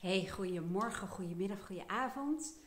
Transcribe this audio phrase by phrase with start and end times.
[0.00, 2.58] Hey, goedemorgen, goedemiddag, goedenavond.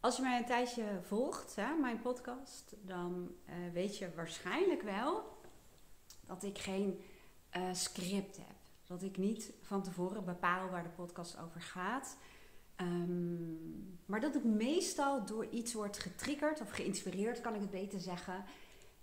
[0.00, 5.38] Als je mij een tijdje volgt, hè, mijn podcast, dan uh, weet je waarschijnlijk wel
[6.26, 7.00] dat ik geen
[7.56, 8.56] uh, script heb.
[8.86, 12.16] Dat ik niet van tevoren bepaal waar de podcast over gaat.
[12.76, 18.00] Um, maar dat ik meestal door iets wordt getriggerd of geïnspireerd, kan ik het beter
[18.00, 18.44] zeggen.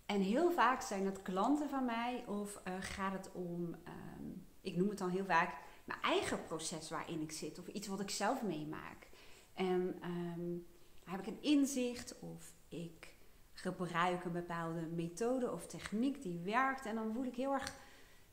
[0.06, 4.76] En heel vaak zijn het klanten van mij of uh, gaat het om, um, ik
[4.76, 8.10] noem het dan heel vaak mijn eigen proces waarin ik zit of iets wat ik
[8.10, 9.10] zelf meemaak.
[9.54, 10.66] En um,
[11.04, 13.16] heb ik een inzicht of ik
[13.54, 17.76] gebruik een bepaalde methode of techniek die werkt en dan voel ik heel erg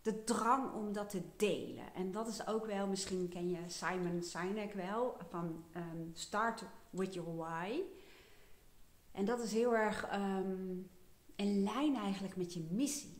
[0.02, 1.95] de drang om dat te delen.
[1.95, 7.14] En dat is ook wel, misschien ken je Simon Sinek wel, van um, Start with
[7.14, 7.83] Your Why.
[9.12, 10.91] En dat is heel erg um,
[11.36, 13.17] in lijn eigenlijk met je missie.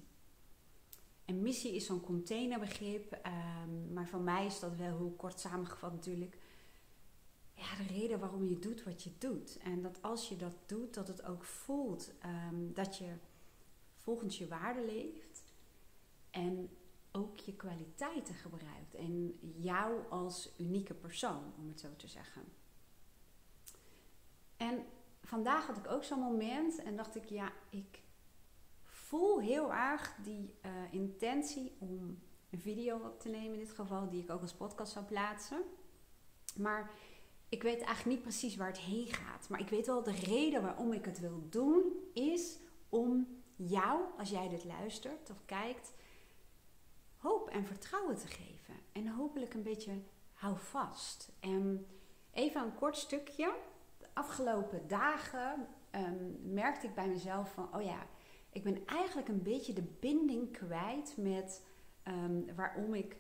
[1.28, 5.92] En missie is zo'n containerbegrip, um, maar voor mij is dat wel heel kort samengevat
[5.92, 6.38] natuurlijk.
[7.55, 9.58] Ja, de reden waarom je doet wat je doet.
[9.58, 13.12] En dat als je dat doet, dat het ook voelt um, dat je
[13.97, 15.42] volgens je waarde leeft.
[16.30, 16.70] En
[17.12, 18.95] ook je kwaliteiten gebruikt.
[18.95, 22.42] En jou als unieke persoon, om het zo te zeggen.
[24.56, 24.84] En
[25.22, 28.06] vandaag had ik ook zo'n moment en dacht ik, ja, ik
[29.09, 32.19] voel heel erg die uh, intentie om
[32.51, 35.62] een video op te nemen in dit geval, die ik ook als podcast zou plaatsen.
[36.56, 36.91] Maar
[37.48, 39.48] ik weet eigenlijk niet precies waar het heen gaat.
[39.48, 44.31] Maar ik weet wel de reden waarom ik het wil doen, is om jou, als
[44.31, 45.92] jij dit luistert of kijkt,
[47.17, 48.75] hoop en vertrouwen te geven.
[48.92, 51.33] En hopelijk een beetje hou vast.
[51.41, 51.86] En
[52.31, 53.55] even een kort stukje.
[53.98, 58.06] De afgelopen dagen um, merkte ik bij mezelf van, oh ja,
[58.59, 61.67] ik ben eigenlijk een beetje de binding kwijt met
[62.09, 63.17] um, waarom ik,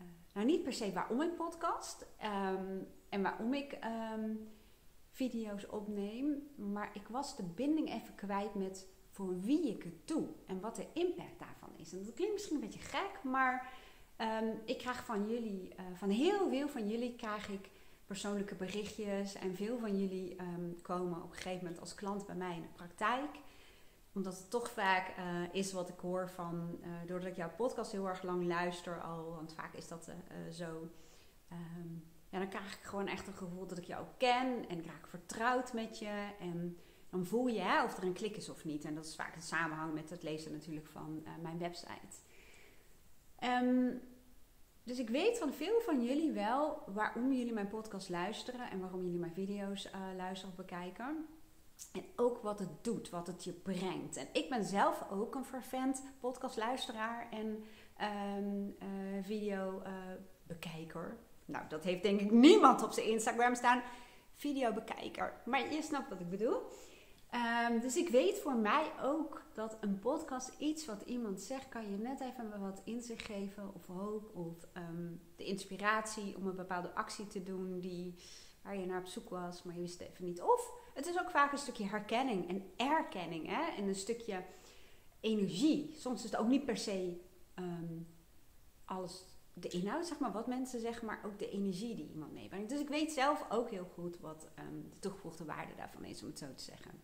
[0.00, 3.78] uh, nou niet per se waarom ik podcast um, en waarom ik
[4.14, 4.48] um,
[5.10, 10.28] video's opneem, maar ik was de binding even kwijt met voor wie ik het doe
[10.46, 11.92] en wat de impact daarvan is.
[11.92, 13.72] En dat klinkt misschien een beetje gek, maar
[14.64, 17.70] ik krijg van jullie, uh, van heel veel van jullie krijg ik
[18.06, 20.36] persoonlijke berichtjes en veel van jullie
[20.82, 23.38] komen op een gegeven moment als klant bij mij in de praktijk
[24.12, 27.92] omdat het toch vaak uh, is wat ik hoor van, uh, doordat ik jouw podcast
[27.92, 30.88] heel erg lang luister al, want vaak is dat uh, zo.
[31.52, 35.06] Um, ja, dan krijg ik gewoon echt een gevoel dat ik jou ken en raak
[35.06, 36.28] vertrouwd met je.
[36.40, 36.78] En
[37.10, 38.84] dan voel je of er een klik is of niet.
[38.84, 42.16] En dat is vaak een samenhang met het lezen natuurlijk van mijn website.
[43.40, 44.00] Um,
[44.82, 49.04] dus ik weet van veel van jullie wel waarom jullie mijn podcast luisteren en waarom
[49.04, 51.26] jullie mijn video's luisteren of bekijken.
[51.92, 54.16] En ook wat het doet, wat het je brengt.
[54.16, 57.64] En ik ben zelf ook een vervent podcastluisteraar en
[58.36, 61.16] um, uh, videobekijker.
[61.44, 63.82] nou, dat heeft denk ik niemand op zijn Instagram staan.
[64.34, 65.40] Videobekijker.
[65.44, 66.62] Maar je snapt wat ik bedoel.
[67.68, 71.90] Um, dus ik weet voor mij ook dat een podcast, iets wat iemand zegt, kan
[71.90, 76.94] je net even wat inzicht geven of hoop of um, de inspiratie om een bepaalde
[76.94, 78.14] actie te doen die,
[78.62, 80.42] waar je naar op zoek was, maar je wist even niet.
[80.42, 83.62] Of het is ook vaak een stukje herkenning en erkenning hè?
[83.76, 84.44] en een stukje
[85.20, 85.94] energie.
[85.96, 87.20] Soms is het ook niet per se
[87.54, 88.06] um,
[88.84, 92.70] alles de inhoud, zeg maar, wat mensen zeggen, maar ook de energie die iemand meebrengt.
[92.70, 96.28] Dus ik weet zelf ook heel goed wat um, de toegevoegde waarde daarvan is, om
[96.28, 97.02] het zo te zeggen.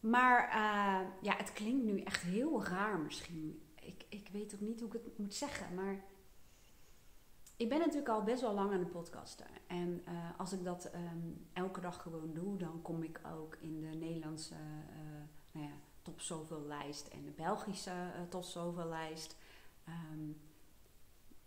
[0.00, 3.62] Maar uh, ja, het klinkt nu echt heel raar misschien.
[3.80, 6.04] Ik, ik weet ook niet hoe ik het moet zeggen, maar
[7.58, 9.46] ik ben natuurlijk al best wel lang aan het podcasten.
[9.66, 13.80] En uh, als ik dat um, elke dag gewoon doe, dan kom ik ook in
[13.80, 19.36] de Nederlandse uh, nou ja, top zoveel lijst en de Belgische uh, top zoveel lijst.
[19.88, 20.40] Um,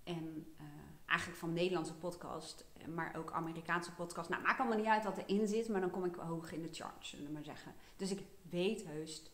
[0.03, 0.55] en
[1.05, 4.29] eigenlijk van Nederlandse podcast, maar ook Amerikaanse podcast.
[4.29, 6.73] Nou, maakt allemaal niet uit wat erin zit, maar dan kom ik hoog in de
[6.73, 7.73] charts, zullen we maar zeggen.
[7.95, 9.31] Dus ik weet heus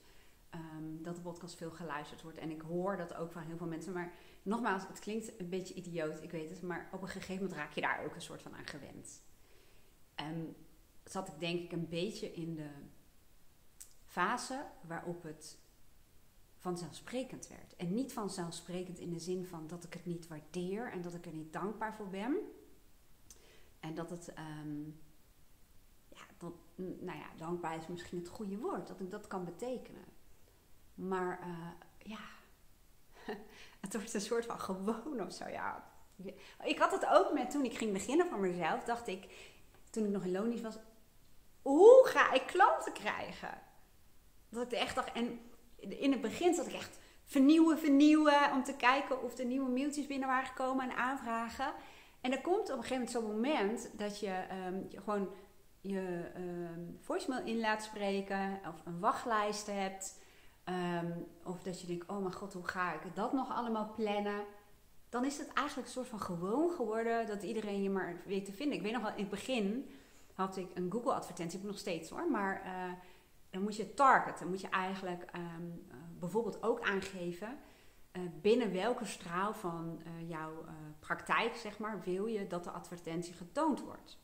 [0.53, 2.37] um, dat de podcast veel geluisterd wordt.
[2.37, 3.93] En ik hoor dat ook van heel veel mensen.
[3.93, 6.61] Maar nogmaals, het klinkt een beetje idioot, ik weet het.
[6.61, 9.21] Maar op een gegeven moment raak je daar ook een soort van aan gewend.
[10.15, 10.55] En
[11.03, 12.69] zat ik denk ik een beetje in de
[14.03, 15.57] fase waarop het
[16.57, 17.75] vanzelfsprekend werd.
[17.75, 21.25] En niet vanzelfsprekend in de zin van dat ik het niet waardeer en dat ik
[21.25, 22.37] er niet dankbaar voor ben.
[23.79, 24.99] En dat het, um,
[26.09, 30.05] ja, dat, nou ja, dankbaar is misschien het goede woord, dat ik dat kan betekenen.
[30.95, 32.25] Maar uh, ja,
[33.87, 35.47] het wordt een soort van gewoon of zo.
[35.47, 35.83] Ja.
[36.63, 38.83] Ik had het ook met toen ik ging beginnen voor mezelf.
[38.83, 39.27] Dacht ik,
[39.89, 40.77] toen ik nog in Lonisch was,
[41.61, 43.61] hoe ga ik klanten krijgen?
[44.49, 45.39] Dat ik echt dacht, en
[45.77, 48.51] in het begin zat ik echt vernieuwen, vernieuwen.
[48.51, 51.73] Om te kijken of er nieuwe mailtjes binnen waren gekomen en aanvragen.
[52.21, 55.29] En er komt op een gegeven moment zo'n moment dat je, ehm, gewoon
[55.81, 60.19] je um, voicemail in laat spreken of een wachtlijst hebt.
[60.67, 61.11] Ehm,
[61.43, 64.45] of dat je denkt, oh mijn god, hoe ga ik dat nog allemaal plannen?
[65.09, 68.53] Dan is het eigenlijk een soort van gewoon geworden dat iedereen je maar weet te
[68.53, 68.77] vinden.
[68.77, 69.89] Ik weet nog wel, in het begin
[70.33, 72.31] had ik een Google advertentie, heb ik nog steeds hoor.
[72.31, 72.93] Maar uh,
[73.49, 74.39] dan moet je targeten.
[74.39, 77.57] Dan moet je eigenlijk um, uh, bijvoorbeeld ook aangeven
[78.13, 80.65] uh, binnen welke straal van jouw
[80.99, 84.17] praktijk, zeg maar, wil je dat de advertentie getoond wordt.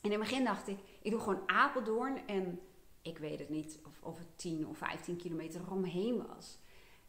[0.00, 2.60] En in het begin dacht ik, ik doe gewoon Apeldoorn en
[3.08, 6.58] ik weet het niet of, of het 10 of 15 kilometer eromheen was.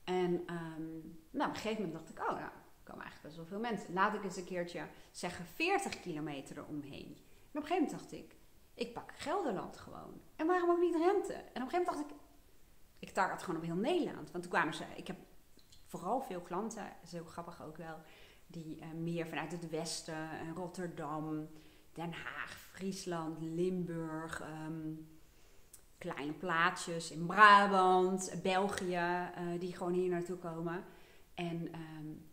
[0.03, 2.51] En um, nou, op een gegeven moment dacht ik, oh er
[2.83, 3.93] komen eigenlijk best wel veel mensen.
[3.93, 7.17] Laat ik eens een keertje zeggen 40 kilometer eromheen.
[7.51, 8.35] En op een gegeven moment dacht ik,
[8.73, 10.21] ik pak Gelderland gewoon.
[10.35, 11.33] En waarom ook niet Rente?
[11.33, 12.15] En op een gegeven moment dacht ik,
[12.99, 14.31] ik target gewoon op heel Nederland.
[14.31, 15.17] Want toen kwamen ze, ik heb
[15.85, 17.97] vooral veel klanten, heel grappig ook wel,
[18.47, 21.49] die uh, meer vanuit het westen, Rotterdam,
[21.93, 25.07] Den Haag, Friesland, Limburg, um,
[25.99, 30.83] kleine plaatsjes in Brabant, België, uh, die gewoon hier naartoe komen.
[31.33, 32.25] En um,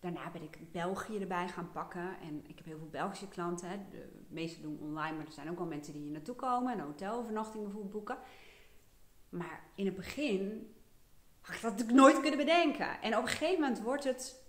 [0.00, 2.20] daarna ben ik België erbij gaan pakken.
[2.20, 3.68] En ik heb heel veel Belgische klanten.
[3.68, 3.76] Hè.
[3.90, 6.72] De meeste doen online, maar er zijn ook wel mensen die hier naartoe komen.
[6.72, 8.18] Een hotelovernachting bijvoorbeeld boeken.
[9.28, 10.74] Maar in het begin
[11.40, 13.00] had ik dat natuurlijk nooit kunnen bedenken.
[13.00, 14.44] En op een gegeven moment wordt het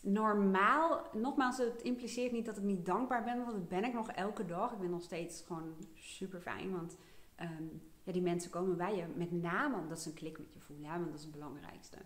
[0.00, 1.06] normaal.
[1.12, 4.46] Nogmaals, het impliceert niet dat ik niet dankbaar ben, want dat ben ik nog elke
[4.46, 4.72] dag.
[4.72, 6.96] Ik ben nog steeds gewoon super fijn, want
[7.40, 10.60] um, ja, die mensen komen bij je met name omdat ze een klik met je
[10.60, 10.84] voelen.
[10.84, 11.96] Ja, want dat is het belangrijkste.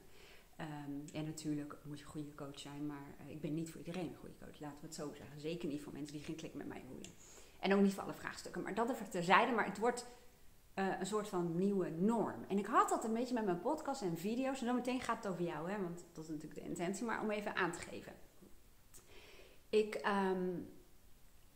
[1.13, 4.09] En natuurlijk moet je een goede coach zijn, maar uh, ik ben niet voor iedereen
[4.09, 5.41] een goede coach, laten we het zo zeggen.
[5.41, 7.11] Zeker niet voor mensen die geen klik met mij voelen.
[7.61, 9.53] En ook niet voor alle vraagstukken, maar dat even terzijde.
[9.53, 10.07] Maar het wordt
[10.75, 12.45] uh, een soort van nieuwe norm.
[12.49, 14.61] En ik had dat een beetje met mijn podcast en video's.
[14.61, 17.05] En dan meteen gaat het over jou, hè, want dat is natuurlijk de intentie.
[17.05, 18.13] Maar om even aan te geven.
[19.69, 20.69] Ik um,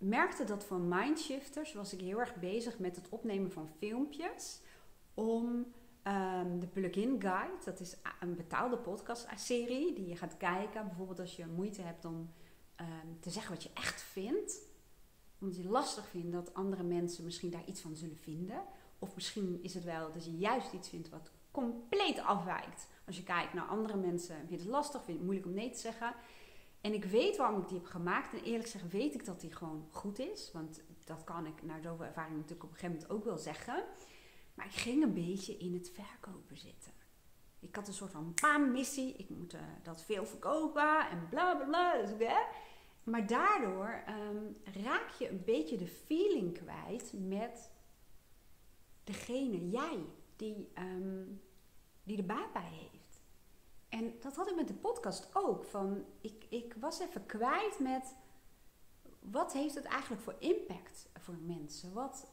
[0.03, 4.61] merkte dat voor Mindshifters was ik heel erg bezig met het opnemen van filmpjes.
[5.15, 5.47] Om
[6.07, 10.87] um, de Plugin Guide, dat is een betaalde podcastserie die je gaat kijken.
[10.87, 12.33] Bijvoorbeeld als je moeite hebt om
[12.81, 14.61] um, te zeggen wat je echt vindt.
[15.41, 18.63] Omdat je lastig vindt dat andere mensen misschien daar iets van zullen vinden
[19.03, 22.89] of misschien is het wel dat je juist iets vindt wat compleet afwijkt.
[23.07, 25.55] Als je kijkt naar andere mensen, vind je het lastig, vind je het moeilijk om
[25.55, 26.15] nee te zeggen.
[26.83, 28.33] En ik weet waarom ik die heb gemaakt.
[28.33, 30.51] En eerlijk gezegd weet ik dat die gewoon goed is.
[30.53, 33.85] Want dat kan ik naar zoveel ervaring natuurlijk op een gegeven moment ook wel zeggen.
[34.55, 36.93] Maar ik ging een beetje in het verkopen zitten.
[37.61, 39.15] Ik had een soort van bam missie.
[39.17, 42.03] Ik moet uh, dat veel verkopen en bla bla bla.
[42.03, 42.41] Dus, hè?
[43.05, 47.71] Maar daardoor um, raak je een beetje de feeling kwijt met
[49.05, 50.05] degene, jij,
[50.37, 51.43] die, um,
[52.03, 53.02] die er baat bij heeft.
[53.93, 55.65] En dat had ik met de podcast ook.
[55.65, 58.15] Van, ik, ik was even kwijt met
[59.19, 61.93] wat heeft het eigenlijk voor impact voor mensen?
[61.93, 62.27] Wat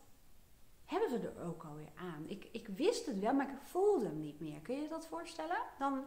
[0.86, 2.24] hebben we er ook alweer aan?
[2.28, 4.60] Ik, ik wist het wel, maar ik voelde hem niet meer.
[4.60, 5.58] Kun je je dat voorstellen?
[5.80, 6.06] Dan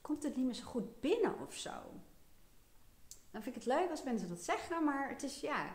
[0.00, 1.80] komt het niet meer zo goed binnen of zo.
[3.30, 5.74] Dan vind ik het leuk als mensen dat zeggen, maar het is ja.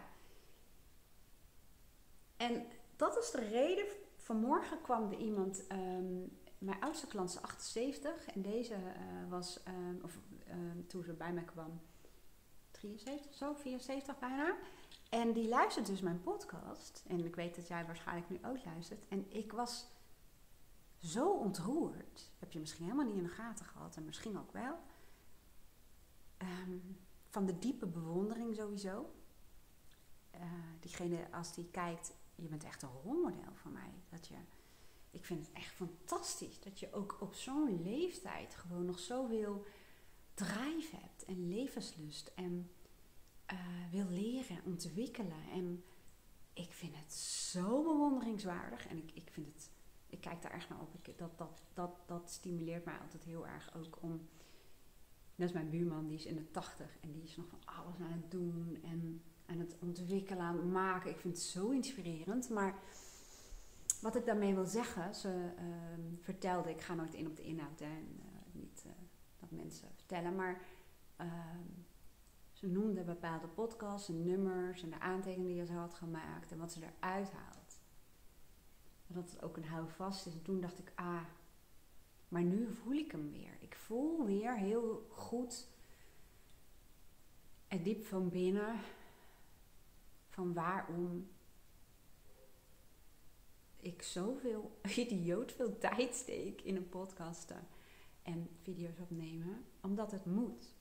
[2.38, 3.86] En dat is de reden.
[4.16, 10.00] Vanmorgen kwam er iemand, um, mijn oudste klant is 78 en deze uh, was, um,
[10.04, 10.18] of
[10.50, 11.82] um, toen ze bij mij kwam,
[12.72, 14.56] 73 zo, 74 bijna.
[15.10, 17.04] En die luistert dus mijn podcast.
[17.08, 19.08] En ik weet dat jij waarschijnlijk nu ook luistert.
[19.08, 19.88] En ik was
[20.98, 22.32] zo ontroerd.
[22.40, 24.78] Heb je misschien helemaal niet in de gaten gehad en misschien ook wel.
[27.30, 29.14] van de diepe bewondering sowieso.
[30.36, 30.42] Uh,
[30.80, 33.94] diegene als die kijkt je bent echt een rolmodel voor mij.
[34.10, 34.36] Dat je,
[35.12, 39.66] ik vind het echt fantastisch dat je ook op zo'n leeftijd gewoon nog zoveel
[40.34, 42.72] drive hebt en levenslust en
[43.54, 43.60] uh,
[43.92, 45.50] wil leren, ontwikkelen.
[45.52, 45.84] En
[46.54, 49.70] ik vind het zo bewonderingswaardig en ik, ik vind het,
[50.08, 50.94] ik kijk daar echt naar op.
[51.02, 54.12] Ik, dat, dat, dat, dat stimuleert mij altijd heel erg ook om.
[55.36, 58.00] Net als mijn buurman, die is in de tachtig en die is nog van alles
[58.00, 58.80] aan het doen.
[58.84, 61.12] En aan het ontwikkelen, aan het maken.
[61.12, 62.50] Ik vind het zo inspirerend.
[62.50, 62.80] Maar
[64.02, 65.64] wat ik daarmee wil zeggen, ze uh,
[66.22, 68.92] vertelde, ik ga nooit in op de inhoud, hè, en, uh, niet uh,
[69.40, 70.62] dat mensen vertellen, maar
[71.16, 71.64] ehm,
[72.52, 76.80] ze noemde bepaalde podcasts nummers en de aantekeningen die ze had gemaakt en wat ze
[76.80, 77.80] eruit haalt.
[79.08, 80.34] Dat het ook een houvast is.
[80.34, 81.24] En toen dacht ik, ah,
[82.28, 83.58] maar nu voel ik hem weer.
[83.60, 85.68] Ik voel weer heel goed
[87.68, 88.80] en diep van binnen
[90.30, 91.28] van waarom
[93.88, 97.68] ik zoveel idioot veel tijd steek in een podcasten
[98.22, 100.76] en video's opnemen, omdat het moet.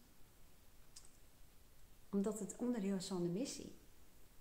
[2.11, 3.75] Omdat het onderdeel is van de missie.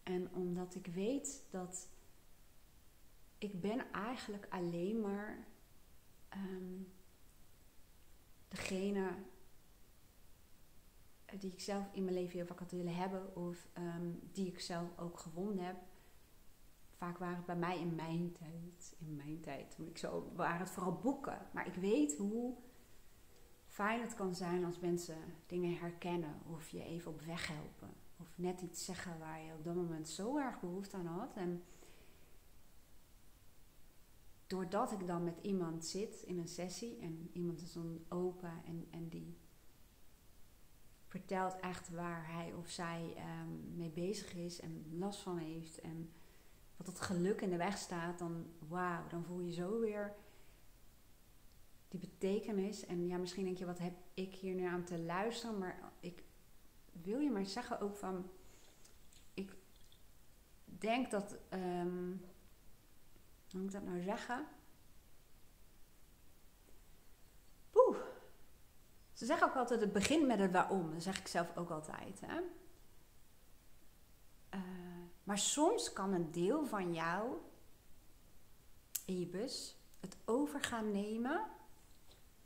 [0.04, 1.90] En omdat ik weet dat
[3.38, 5.48] ik ben eigenlijk alleen maar
[6.34, 6.94] um,
[8.48, 9.10] degene
[11.40, 13.36] die ik zelf in mijn leven heel vaak had willen hebben.
[13.36, 15.76] Of ehm, die ik zelf ook gewonnen heb.
[16.98, 18.96] Vaak waren het bij mij in mijn tijd.
[19.00, 19.78] In mijn tijd.
[19.88, 21.48] Ik zo, waren het vooral boeken.
[21.54, 22.56] Maar ik weet hoe
[23.66, 26.42] fijn het kan zijn als mensen dingen herkennen.
[26.52, 27.94] Of je even op weg helpen.
[28.18, 31.36] Of net iets zeggen waar je op dat moment zo erg behoefte aan had.
[31.36, 31.64] En
[34.48, 38.88] doordat ik dan met iemand zit in een sessie en iemand is dan open en,
[38.90, 39.38] en die
[41.08, 46.10] vertelt echt waar hij of zij um, mee bezig is en last van heeft en
[46.78, 50.16] wat het geluk in de weg staat, dan wauw, dan voel je zo weer
[51.88, 52.86] die betekenis.
[52.86, 55.58] En ja, misschien denk je, wat heb ik hier nu aan te luisteren?
[55.58, 56.24] Maar ik
[56.92, 58.30] wil je maar zeggen ook van,
[59.34, 59.56] ik
[60.64, 62.22] denk dat um,
[63.52, 64.48] hoe moet ik dat nou zeggen?
[67.70, 67.98] Poeh.
[69.14, 70.92] Ze zeggen ook altijd, het begint met het waarom.
[70.92, 72.22] Dat zeg ik zelf ook altijd.
[72.26, 72.40] Hè?
[74.54, 74.85] Uh,
[75.26, 77.38] maar soms kan een deel van jou
[79.06, 81.42] in je bus het over gaan nemen.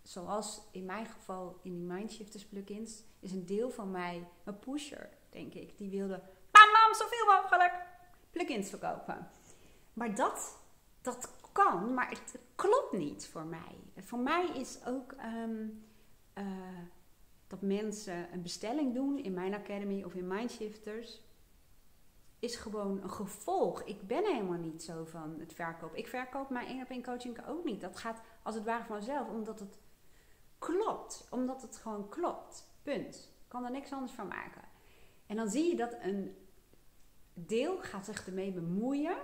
[0.02, 5.10] Zoals in mijn geval in die Mindshifters plugins is een deel van mij een pusher,
[5.30, 5.78] denk ik.
[5.78, 6.22] Die wilde
[6.52, 7.74] bam bam zoveel mogelijk
[8.32, 9.30] plugins verkopen.
[9.94, 10.58] Maar dat
[11.02, 13.76] dat kan, maar het klopt niet voor mij.
[13.98, 15.86] Voor mij is ook um,
[16.38, 16.46] uh,
[17.48, 21.22] dat mensen een bestelling doen in mijn academy of in Mindshifters,
[22.40, 23.84] is gewoon een gevolg.
[23.84, 25.98] Ik ben helemaal niet zo van het verkopen.
[25.98, 27.82] Ik verkoop mijn één op één coaching ook niet.
[27.82, 29.78] Dat gaat als het ware vanzelf, omdat het
[30.58, 31.28] klopt.
[31.30, 32.68] Omdat het gewoon klopt.
[32.84, 33.16] Punt.
[33.16, 34.62] Ik kan er niks anders van maken.
[35.26, 36.38] En dan zie je dat een
[37.34, 39.18] deel gaat zich ermee bemoeien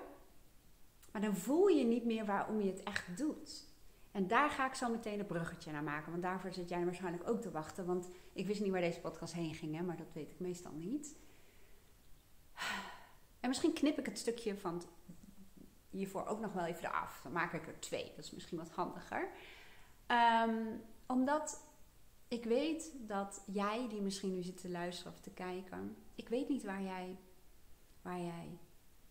[1.15, 3.63] maar dan voel je niet meer waarom je het echt doet.
[4.11, 6.11] En daar ga ik zo meteen een bruggetje naar maken.
[6.11, 7.85] Want daarvoor zit jij waarschijnlijk ook te wachten.
[7.85, 10.71] Want ik wist niet waar deze podcast heen ging, hè, maar dat weet ik meestal
[10.71, 11.15] niet.
[13.45, 14.83] En misschien knip ik het stukje van
[15.89, 17.19] hiervoor ook nog wel even af.
[17.23, 18.11] Dan maak ik er twee.
[18.15, 19.29] Dat is misschien wat handiger.
[20.05, 21.63] Ehm, omdat
[22.27, 26.49] ik weet dat jij, die misschien nu zit te luisteren of te kijken, ik weet
[26.49, 27.17] niet waar jij,
[28.01, 28.59] waar jij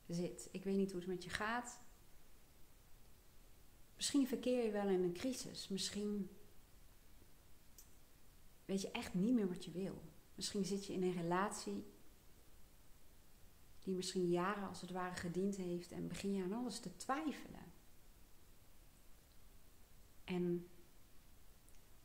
[0.07, 0.49] zit.
[0.53, 1.81] Ik weet niet hoe het met je gaat.
[3.97, 5.69] Misschien verkeer je wel in een crisis.
[5.69, 6.31] Misschien
[8.65, 10.03] weet je echt niet meer wat je wil.
[10.35, 11.93] Misschien zit je in een relatie
[13.85, 17.73] die misschien jaren als het ware gediend heeft en begin je aan alles te twijfelen.
[20.25, 20.69] En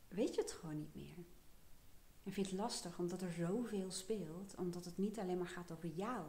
[0.07, 1.25] weet je het gewoon niet meer.
[2.23, 5.71] En vind je het lastig omdat er zoveel speelt, omdat het niet alleen maar gaat
[5.71, 6.25] over jou.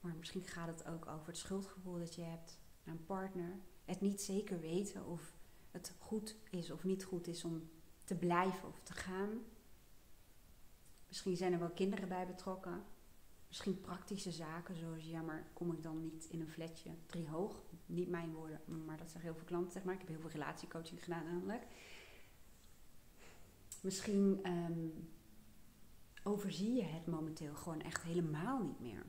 [0.00, 4.00] Maar misschien gaat het ook over het schuldgevoel dat je hebt naar een partner, het
[4.00, 5.36] niet zeker weten of
[5.70, 7.70] het goed is of niet goed is om
[8.04, 9.44] te blijven of te gaan.
[11.08, 12.84] Misschien zijn er wel kinderen bij betrokken.
[13.48, 17.62] Misschien praktische zaken zoals, ja, maar kom ik dan niet in een flatje drie hoog?
[17.86, 19.94] Niet mijn woorden, maar dat zeggen heel veel klanten, zeg maar.
[19.94, 21.66] Ik heb heel veel relatiecoaching gedaan namelijk.
[23.80, 24.88] Misschien ehm,
[26.22, 29.06] overzie je het momenteel gewoon echt helemaal niet meer.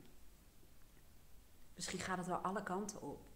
[1.74, 3.28] Misschien gaat het wel alle kanten op.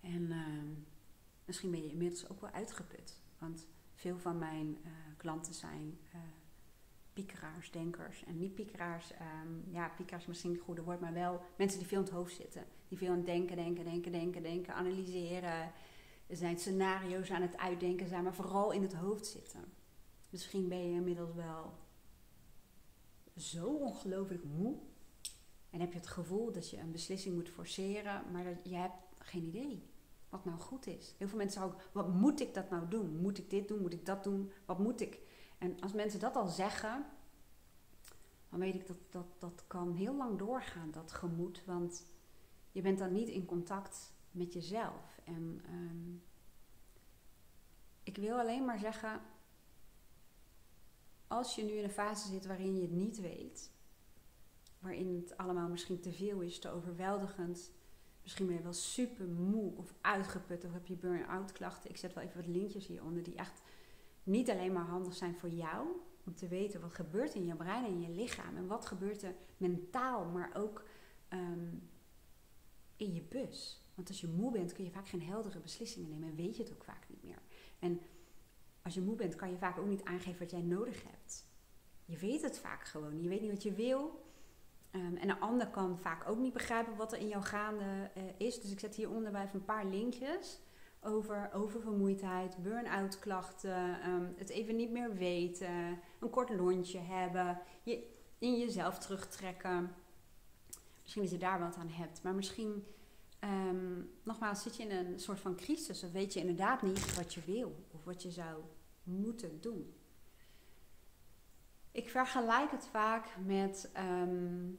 [0.00, 0.68] En ehm,
[1.44, 3.20] misschien ben je inmiddels ook wel uitgeput.
[3.38, 6.20] Want veel van mijn uh, klanten zijn uh,
[7.12, 8.24] piekeraars, denkers.
[8.24, 11.98] En niet piekeraars, um, ja, piekeraars misschien het goede woord, maar wel mensen die veel
[11.98, 12.64] in het hoofd zitten.
[12.88, 15.72] Die veel aan het denken, denken, denken, denken, denken, analyseren.
[16.26, 19.64] Er zijn scenario's aan het uitdenken zijn, maar vooral in het hoofd zitten.
[20.30, 21.72] Misschien ben je inmiddels wel
[23.36, 24.78] zo ongelooflijk moe.
[25.70, 28.94] En heb je het gevoel dat je een beslissing moet forceren, maar dat je hebt
[29.18, 29.88] geen idee
[30.28, 31.14] wat nou goed is.
[31.18, 33.16] Heel veel mensen ook, wat moet ik dat nou doen?
[33.16, 33.80] Moet ik dit doen?
[33.80, 34.50] Moet ik dat doen?
[34.64, 35.20] Wat moet ik?
[35.60, 37.06] En als mensen dat al zeggen,
[38.48, 41.64] dan weet ik dat dat, dat kan heel lang doorgaan, dat gemoed.
[41.64, 42.06] Want
[42.72, 45.20] je bent dan niet in contact met jezelf.
[45.24, 46.14] En ehm,
[48.02, 49.20] ik wil alleen maar zeggen,
[51.26, 53.70] als je nu in een fase zit waarin je het niet weet,
[54.78, 57.70] waarin het allemaal misschien te veel is, te overweldigend,
[58.22, 61.90] Misschien ben je wel super moe of uitgeput of heb je burn-out klachten.
[61.90, 63.62] Ik zet wel even wat linkjes hieronder die echt
[64.30, 65.88] niet alleen maar handig zijn voor jou.
[66.24, 68.56] Om te weten wat gebeurt in je brein en je lichaam.
[68.56, 70.84] En wat gebeurt er mentaal, maar ook
[71.28, 71.74] ehm,
[72.96, 73.84] in je bus.
[73.94, 76.28] Want als je moe bent kun je vaak geen heldere beslissingen nemen.
[76.28, 77.42] En weet je het ook vaak niet meer.
[77.78, 78.00] En
[78.82, 81.48] als je moe bent kan je vaak ook niet aangeven wat jij nodig hebt.
[82.04, 83.22] je weet het vaak gewoon.
[83.22, 84.28] Je weet niet wat je wil.
[84.90, 88.22] Ehm, en een ander kan vaak ook niet begrijpen wat er in jou gaande uh,
[88.36, 88.60] is.
[88.60, 90.60] Dus ik zet hieronder bij een paar linkjes
[91.02, 98.18] over oververmoeidheid, burn-out klachten, um, het even niet meer weten, een kort lontje hebben, je
[98.38, 99.94] in jezelf terugtrekken.
[101.02, 102.86] Misschien dat je daar wat aan hebt, maar misschien,
[103.44, 107.34] um, nogmaals, zit je in een soort van crisis of weet je inderdaad niet wat
[107.34, 108.62] je wil of wat je zou
[109.02, 109.94] moeten doen.
[111.92, 114.78] Ik vergelijk het vaak met um,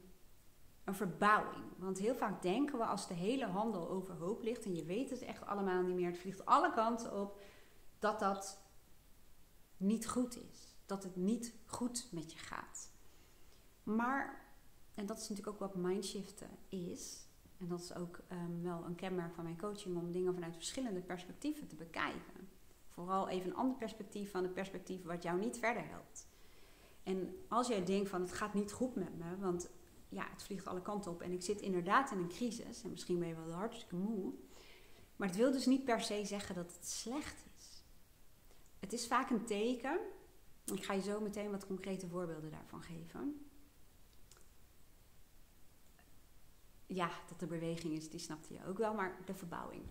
[0.92, 1.64] een verbouwing.
[1.76, 5.22] Want heel vaak denken we als de hele handel overhoop ligt en je weet het
[5.22, 7.40] echt allemaal niet meer, het vliegt alle kanten op,
[7.98, 8.62] dat dat
[9.76, 10.76] niet goed is.
[10.86, 12.90] Dat het niet goed met je gaat.
[13.82, 14.44] Maar,
[14.94, 17.26] en dat is natuurlijk ook wat mindshiften is,
[17.58, 21.00] en dat is ook um, wel een kenmerk van mijn coaching om dingen vanuit verschillende
[21.00, 22.48] perspectieven te bekijken.
[22.88, 26.28] Vooral even een ander perspectief van het perspectief wat jou niet verder helpt.
[27.02, 29.70] En als jij denkt van het gaat niet goed met me, want
[30.12, 33.18] ja, het vliegt alle kanten op en ik zit inderdaad in een crisis en misschien
[33.18, 34.32] ben je wel hartstikke moe.
[35.16, 37.82] Maar het wil dus niet per se zeggen dat het slecht is.
[38.80, 40.00] Het is vaak een teken.
[40.64, 43.46] Ik ga je zo meteen wat concrete voorbeelden daarvan geven.
[46.86, 49.82] Ja, dat er beweging is, die snapte je ook wel, maar de verbouwing.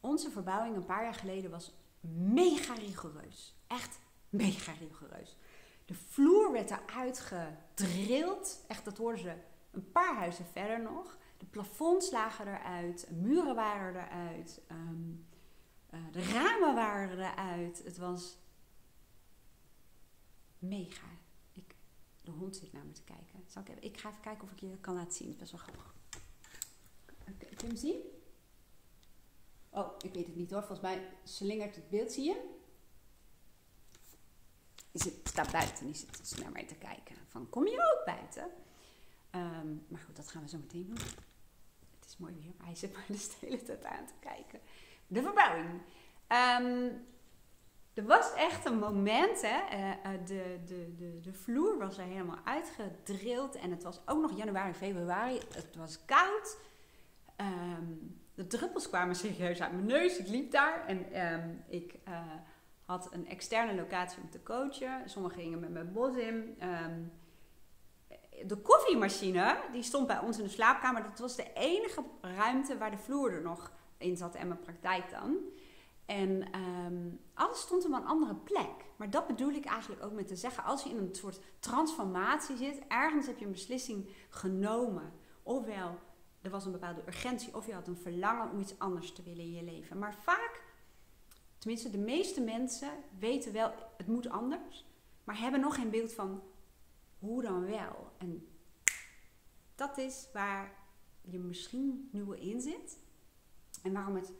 [0.00, 1.74] Onze verbouwing een paar jaar geleden was
[2.10, 3.54] mega rigoureus.
[3.66, 5.36] Echt mega rigoureus.
[5.86, 8.64] De vloer werd eruit gedrild.
[8.68, 9.36] Echt, dat hoorden ze
[9.70, 11.18] een paar huizen verder nog.
[11.36, 13.10] De plafonds lagen eruit.
[13.10, 14.60] Muren waren eruit.
[14.66, 15.10] Ehm,
[15.90, 17.84] eh, de ramen waren eruit.
[17.84, 18.38] Het was
[20.58, 21.06] mega.
[21.52, 21.74] Ik,
[22.22, 23.44] de hond zit naar me te kijken.
[23.46, 25.28] Zal ik, even, ik ga even kijken of ik je kan laten zien.
[25.28, 25.94] Het is best wel grappig.
[27.24, 28.00] Kun je hem zien?
[29.70, 30.60] Oh, ik weet het niet hoor.
[30.60, 32.12] Volgens mij slingert het beeld.
[32.12, 32.54] Zie je?
[34.96, 37.16] Die zit, staat buiten, die zit naar mij te kijken.
[37.26, 38.50] Van, kom je ook buiten?
[39.30, 41.06] Ehm, maar goed, dat gaan we zo meteen doen.
[41.98, 44.60] Het is mooi weer, maar hij zit maar de hele tijd aan te kijken.
[45.06, 45.80] De verbouwing.
[46.28, 47.06] Um,
[47.94, 52.44] er was echt een moment, hè, uh, de, de, de, de vloer was er helemaal
[52.44, 53.54] uitgedrild.
[53.54, 55.38] En het was ook nog januari, februari.
[55.54, 56.58] Het was koud.
[57.36, 60.18] Um, de druppels kwamen serieus uit mijn neus.
[60.18, 61.94] Ik liep daar en ik...
[62.08, 62.32] Uh,
[62.86, 65.10] had een externe locatie om te coachen.
[65.10, 66.56] Sommigen gingen met mijn bos in.
[66.58, 67.02] Ehm,
[68.46, 71.02] de koffiemachine, die stond bij ons in de slaapkamer.
[71.02, 75.10] Dat was de enige ruimte waar de vloer er nog in zat en mijn praktijk
[75.10, 75.36] dan.
[76.06, 78.84] En ehm, alles stond op een andere plek.
[78.96, 80.64] Maar dat bedoel ik eigenlijk ook met te zeggen.
[80.64, 85.12] Als je in een soort transformatie zit, ergens heb je een beslissing genomen.
[85.42, 85.98] Ofwel,
[86.42, 89.44] er was een bepaalde urgentie, of je had een verlangen om iets anders te willen
[89.44, 89.98] in je leven.
[89.98, 90.62] Maar vaak
[91.66, 94.86] tenminste de meeste mensen weten wel, het moet anders,
[95.24, 96.42] maar hebben nog geen beeld van
[97.18, 98.12] hoe dan wel.
[98.18, 98.48] En
[99.74, 100.72] dat is waar
[101.20, 102.98] je misschien nu wel in zit
[103.82, 104.32] en waarom het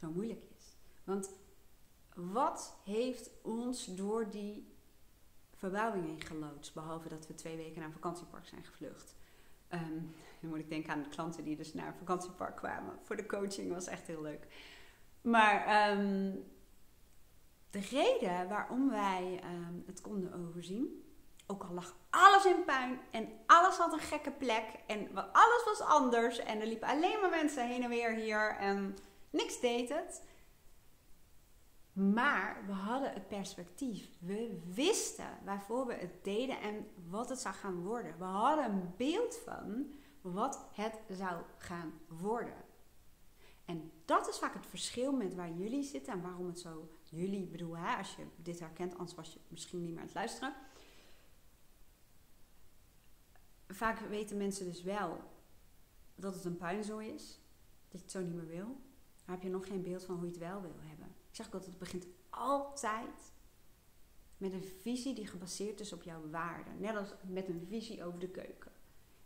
[0.00, 0.76] zo moeilijk is.
[1.04, 1.30] Want
[2.14, 4.74] wat heeft ons door die
[5.54, 9.14] verbouwing heen geloodst, behalve dat we twee weken naar een vakantiepark zijn gevlucht?
[9.70, 12.98] Um, dan moet ik denken aan de klanten die dus naar een vakantiepark kwamen.
[13.02, 14.46] Voor de coaching was echt heel leuk.
[15.26, 16.44] Maar um,
[17.70, 21.04] de reden waarom wij um, het konden overzien,
[21.46, 25.80] ook al lag alles in puin en alles had een gekke plek en alles was
[25.80, 28.96] anders en er liepen alleen maar mensen heen en weer hier en
[29.30, 30.24] niks deed het.
[31.92, 34.08] Maar we hadden het perspectief.
[34.20, 38.18] We wisten waarvoor we het deden en wat het zou gaan worden.
[38.18, 39.86] We hadden een beeld van
[40.20, 42.64] wat het zou gaan worden.
[43.64, 47.46] En dat is vaak het verschil met waar jullie zitten en waarom het zo, jullie
[47.46, 50.54] bedoel, hè, als je dit herkent, anders was je misschien niet meer aan het luisteren.
[53.68, 55.20] Vaak weten mensen dus wel
[56.14, 57.38] dat het een puinzooi is,
[57.88, 58.84] dat je het zo niet meer wil.
[59.24, 61.06] Maar heb je nog geen beeld van hoe je het wel wil hebben.
[61.06, 63.32] Ik zeg ook altijd, het begint altijd
[64.36, 66.80] met een visie die gebaseerd is op jouw waarden.
[66.80, 68.72] Net als met een visie over de keuken.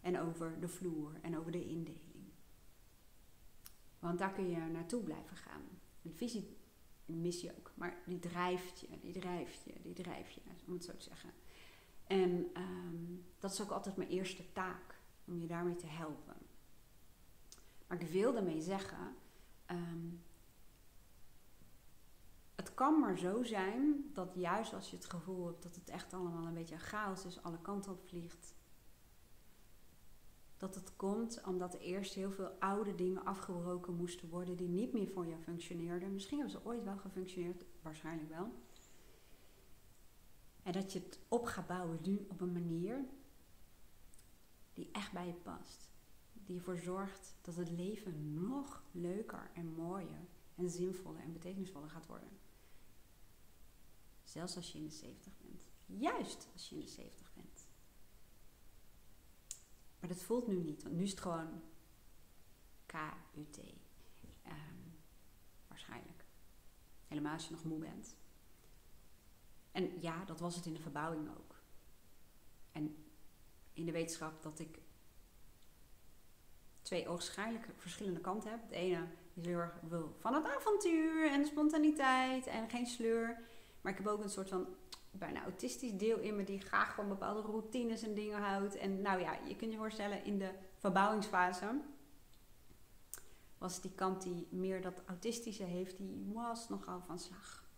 [0.00, 2.09] En over de vloer en over de indeling.
[4.00, 5.62] Want daar kun je naartoe blijven gaan.
[6.02, 6.56] Een visie
[7.06, 10.84] mis je ook, maar die drijft je, die drijft je, die drijft je, om het
[10.84, 11.30] zo te zeggen.
[12.06, 16.36] En um, dat is ook altijd mijn eerste taak, om je daarmee te helpen.
[17.86, 19.16] Maar ik wil daarmee zeggen,
[19.70, 20.22] um,
[22.54, 26.14] het kan maar zo zijn dat juist als je het gevoel hebt dat het echt
[26.14, 28.54] allemaal een beetje chaos is, alle kanten op vliegt,
[30.60, 34.92] dat het komt omdat er eerst heel veel oude dingen afgebroken moesten worden die niet
[34.92, 36.12] meer voor jou functioneerden.
[36.12, 38.52] Misschien hebben ze ooit wel gefunctioneerd, waarschijnlijk wel.
[40.62, 43.04] En dat je het op gaat bouwen nu op een manier
[44.72, 45.90] die echt bij je past.
[46.32, 52.06] Die ervoor zorgt dat het leven nog leuker en mooier en zinvoller en betekenisvoller gaat
[52.06, 52.28] worden.
[54.22, 55.68] Zelfs als je in de 70 bent.
[55.86, 57.29] Juist als je in de 70 bent.
[60.00, 61.62] Maar dat voelt nu niet, want nu is het gewoon
[62.86, 63.58] KUT.
[63.58, 63.78] Um,
[64.42, 64.56] ehm,
[65.68, 66.24] waarschijnlijk.
[67.08, 68.16] Helemaal als je nog moe bent.
[69.72, 71.54] En ja, dat was het in de verbouwing ook.
[72.72, 73.04] En
[73.72, 74.78] in de wetenschap dat ik
[76.82, 78.62] twee oogschijnlijk verschillende kanten heb.
[78.62, 83.42] Het ene is heel erg wil van het avontuur en de spontaniteit en geen sleur.
[83.80, 84.66] Maar ik heb ook een soort van
[85.10, 88.76] bijna autistisch deel in me die graag van bepaalde routines en dingen houdt.
[88.76, 91.80] En nou ja, je kunt je voorstellen, in de verbouwingsfase
[93.58, 97.68] was die kant die meer dat autistische heeft, die was nogal van slag.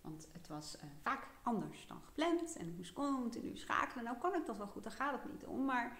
[0.00, 4.04] Want het was uh, vaak anders dan gepland en ik moest continu schakelen.
[4.04, 5.64] Nou kan ik dat wel goed, daar gaat het niet om.
[5.64, 5.98] Maar,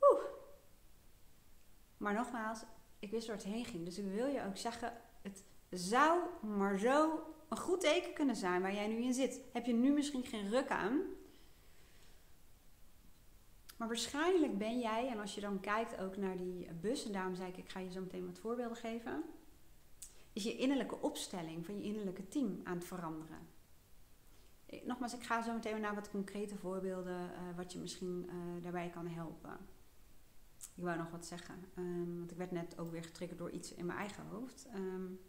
[0.00, 0.22] oeh.
[1.96, 2.62] maar nogmaals,
[2.98, 3.84] ik wist waar het heen ging.
[3.84, 8.62] Dus ik wil je ook zeggen, het zou maar zo een goed teken kunnen zijn
[8.62, 9.40] waar jij nu in zit.
[9.52, 11.00] Heb je nu misschien geen ruk aan?
[13.76, 17.34] Maar waarschijnlijk ben jij, en als je dan kijkt ook naar die bus, en daarom
[17.34, 19.24] zei ik, ik ga je zo meteen wat voorbeelden geven,
[20.32, 23.38] is je innerlijke opstelling van je innerlijke team aan het veranderen.
[24.84, 28.90] Nogmaals, ik ga zo meteen naar wat concrete voorbeelden, uh, wat je misschien uh, daarbij
[28.90, 29.58] kan helpen.
[30.74, 33.74] Ik wou nog wat zeggen, um, want ik werd net ook weer getriggerd door iets
[33.74, 34.66] in mijn eigen hoofd.
[34.74, 35.20] Um,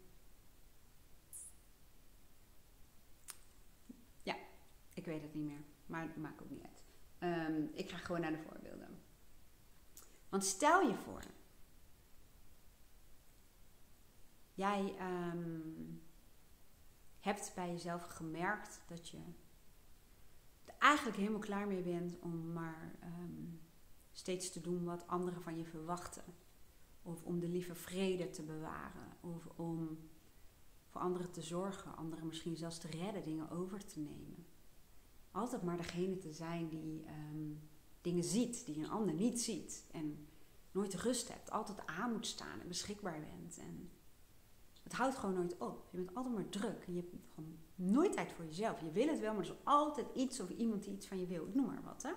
[4.98, 6.84] Ik weet het niet meer, maar het maakt ook niet uit.
[7.18, 9.02] Ehm, ik ga gewoon naar de voorbeelden.
[10.28, 11.22] Want stel je voor,
[14.54, 15.60] jij ehm,
[17.20, 19.18] hebt bij jezelf gemerkt dat je
[20.64, 23.46] er eigenlijk helemaal klaar mee bent om maar ehm,
[24.12, 26.24] steeds te doen wat anderen van je verwachten.
[27.02, 29.16] Of om de lieve vrede te bewaren.
[29.20, 29.98] Of om
[30.86, 34.47] voor anderen te zorgen, anderen misschien zelfs te redden, dingen over te nemen
[35.30, 37.52] altijd maar degene te zijn die ehm,
[38.00, 39.84] dingen ziet, die een ander niet ziet.
[39.90, 40.26] En
[40.72, 43.58] nooit rust hebt, altijd aan moet staan en beschikbaar bent.
[43.58, 43.90] En
[44.82, 45.88] het houdt gewoon nooit op.
[45.90, 48.80] Je bent altijd maar druk en je hebt gewoon nooit tijd voor jezelf.
[48.80, 51.26] Je wil het wel, maar er is altijd iets of iemand die iets van je
[51.26, 51.48] wil.
[51.52, 52.12] Noem maar wat, hè.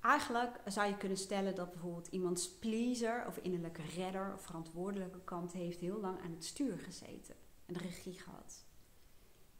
[0.00, 5.52] Eigenlijk zou je kunnen stellen dat bijvoorbeeld iemands pleaser of innerlijke redder of verantwoordelijke kant
[5.52, 7.34] heeft heel lang aan het stuur gezeten
[7.66, 8.65] en de regie gehad.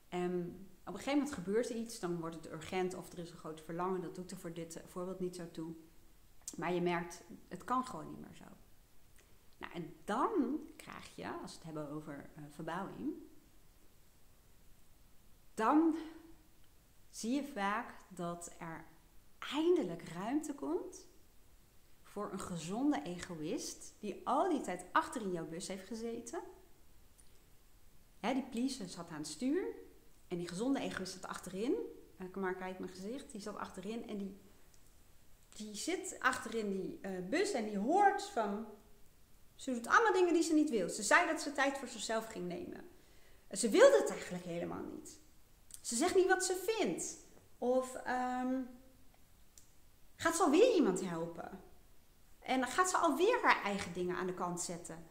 [0.08, 3.30] En op een gegeven moment gebeurt er iets, dan wordt het urgent of er is
[3.30, 4.00] een groot verlangen.
[4.00, 5.74] Dat doet er voor dit voorbeeld niet zo toe.
[6.56, 8.44] Maar je merkt, het kan gewoon niet meer zo.
[9.58, 13.12] Nou, en dan krijg je, als we het hebben over uh, verbouwing,
[15.54, 15.96] dan
[17.10, 18.84] zie je vaak dat er
[19.38, 21.06] eindelijk ruimte komt
[22.02, 26.42] voor een gezonde egoïst die al die tijd achter in jouw bus heeft gezeten.
[28.20, 29.74] Die pleaser zat aan het stuur
[30.28, 31.74] en die gezonde egoïst zat achterin.
[32.18, 33.32] Uh, maar kijk mijn gezicht.
[33.32, 34.40] Die zat achterin en die,
[35.48, 38.66] die zit achterin die uh, bus en die hoort van...
[39.54, 40.88] Ze doet allemaal dingen die ze niet wil.
[40.88, 42.88] Ze zei dat ze tijd voor zichzelf ging nemen.
[43.50, 45.18] Ze wilde het eigenlijk helemaal niet.
[45.80, 47.16] Ze zegt niet wat ze vindt.
[47.58, 48.68] Of um,
[50.16, 51.60] gaat ze alweer iemand helpen?
[52.40, 55.06] En gaat ze alweer haar eigen dingen aan de kant zetten?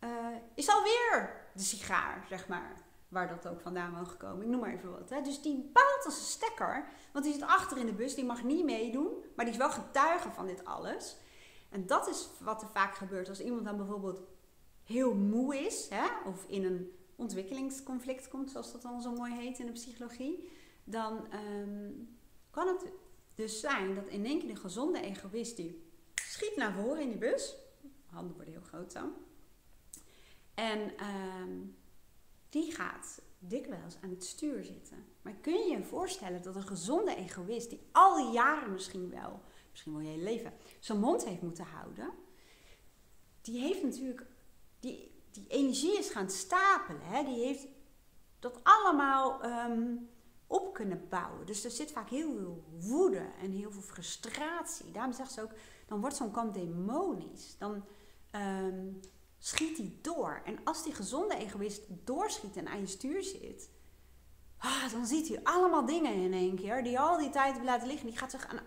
[0.00, 4.42] Uh, is alweer de sigaar, zeg maar waar dat ook vandaan mogen komen.
[4.42, 5.10] Ik noem maar even wat.
[5.10, 5.22] Hè.
[5.22, 8.44] Dus die baalt als een stekker, want die zit achter in de bus, die mag
[8.44, 11.16] niet meedoen, maar die is wel getuige van dit alles.
[11.68, 14.20] En dat is wat er vaak gebeurt als iemand dan bijvoorbeeld
[14.84, 19.58] heel moe is, hè, of in een ontwikkelingsconflict komt, zoals dat dan zo mooi heet
[19.58, 20.50] in de psychologie,
[20.84, 21.90] dan ehm,
[22.50, 22.84] kan het
[23.34, 27.18] dus zijn dat in één keer de gezonde egoïst die schiet naar voren in die
[27.18, 27.56] bus,
[28.06, 29.12] handen worden heel groot dan,
[30.54, 31.76] en um,
[32.50, 35.04] die gaat dikwijls aan het stuur zitten.
[35.22, 39.40] Maar kun je je voorstellen dat een gezonde egoïst, die al die jaren misschien wel,
[39.70, 42.10] misschien wel je hele leven, zijn mond heeft moeten houden,
[43.40, 44.26] die heeft natuurlijk,
[44.80, 47.02] die, die energie is gaan stapelen.
[47.02, 47.24] Hè?
[47.24, 47.66] Die heeft
[48.38, 49.96] dat allemaal ehm,
[50.46, 51.46] op kunnen bouwen.
[51.46, 54.92] Dus er zit vaak heel veel woede en heel veel frustratie.
[54.92, 55.52] Daarom zegt ze ook,
[55.86, 57.56] dan wordt zo'n kant demonisch.
[57.58, 57.84] Dan
[58.30, 58.92] ehm,
[59.40, 60.42] schiet hij door.
[60.44, 63.70] En als die gezonde egoïst doorschiet en aan je stuur zit,
[64.58, 68.06] ah, dan ziet hij allemaal dingen in één keer die al die tijd laten liggen.
[68.06, 68.60] Die gaat zich aan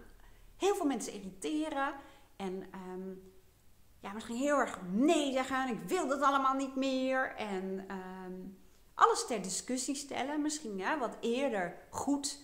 [0.58, 1.94] heel veel mensen irriteren
[2.36, 3.14] en ehm,
[4.00, 5.70] ja, misschien heel erg nee zeggen.
[5.70, 7.36] Ik wil dat allemaal niet meer.
[7.36, 7.86] En
[8.26, 8.58] um,
[8.94, 10.42] alles ter discussie stellen.
[10.42, 12.40] Misschien ja, wat eerder goed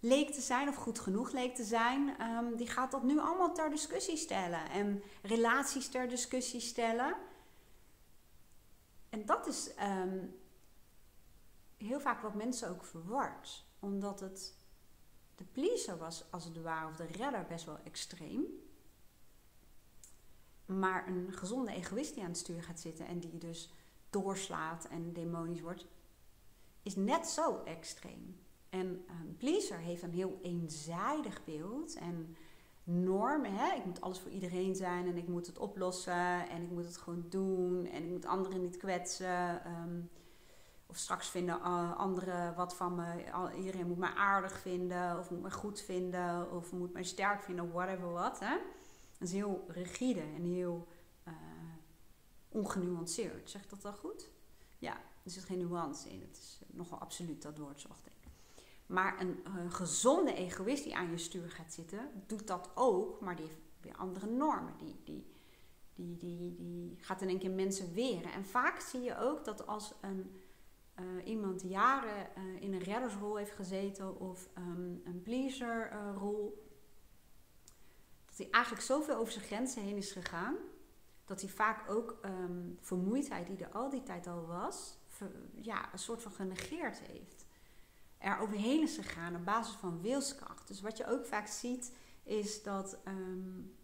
[0.00, 2.18] leek te zijn of goed genoeg leek te zijn.
[2.18, 4.70] Ehm, die gaat dat nu allemaal ter discussie stellen.
[4.70, 7.14] En relaties ter discussie stellen.
[9.14, 10.26] En dat is ehm,
[11.76, 13.64] heel vaak wat mensen ook verward.
[13.78, 14.56] Omdat het
[15.34, 18.44] de pleaser was als het ware, of de redder best wel extreem.
[20.66, 23.72] Maar een gezonde egoïst die aan het stuur gaat zitten en die dus
[24.10, 25.86] doorslaat en demonisch wordt,
[26.82, 28.40] is net zo extreem.
[28.68, 32.36] En een pleaser heeft een heel eenzijdig beeld en
[32.84, 33.54] normen.
[33.54, 33.74] Hè?
[33.74, 36.96] Ik moet alles voor iedereen zijn en ik moet het oplossen en ik moet het
[36.96, 39.64] gewoon doen en ik moet anderen niet kwetsen.
[39.64, 40.00] Ehm,
[40.86, 41.62] of straks vinden
[41.96, 43.24] anderen wat van me.
[43.56, 47.72] Iedereen moet mij aardig vinden of moet mij goed vinden of moet mij sterk vinden
[47.72, 48.38] whatever wat.
[48.38, 48.56] Hè?
[49.18, 50.88] Dat is heel rigide en heel
[51.28, 51.34] uh,
[52.48, 53.50] ongenuanceerd.
[53.50, 54.30] Zeg ik dat wel goed?
[54.78, 54.92] Ja,
[55.22, 56.20] er zit geen nuance in.
[56.20, 58.23] Het is nogal absoluut dat woord, zocht ik.
[58.86, 59.42] Maar een,
[59.72, 63.96] gezonde egoïst die aan je stuur gaat zitten, doet dat ook, maar die heeft weer
[63.96, 64.74] andere normen.
[64.78, 65.26] Die, die,
[65.94, 68.32] die, die, die gaat in één keer mensen weren.
[68.32, 70.40] En vaak zie je ook dat als een,
[71.00, 76.68] uh, iemand jaren uh, in een reddersrol heeft gezeten of um, een pleaserrol,
[78.26, 80.56] dat hij eigenlijk zoveel over zijn grenzen heen is gegaan,
[81.24, 84.98] dat hij vaak ook um, vermoeidheid die er al die tijd al was,
[85.54, 87.33] ja, een soort van genegeerd heeft.
[88.24, 90.68] Er overheen is gegaan op basis van wilskracht.
[90.68, 93.76] Dus wat je ook vaak ziet, is dat um,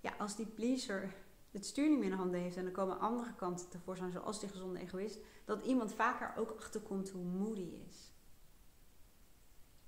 [0.00, 1.14] ja, als die pleaser
[1.50, 4.40] het stuur niet meer in de handen heeft en er komen andere kanten tevoorschijn, zoals
[4.40, 8.10] die gezonde egoïst, dat iemand vaker ook achterkomt hoe moe die is.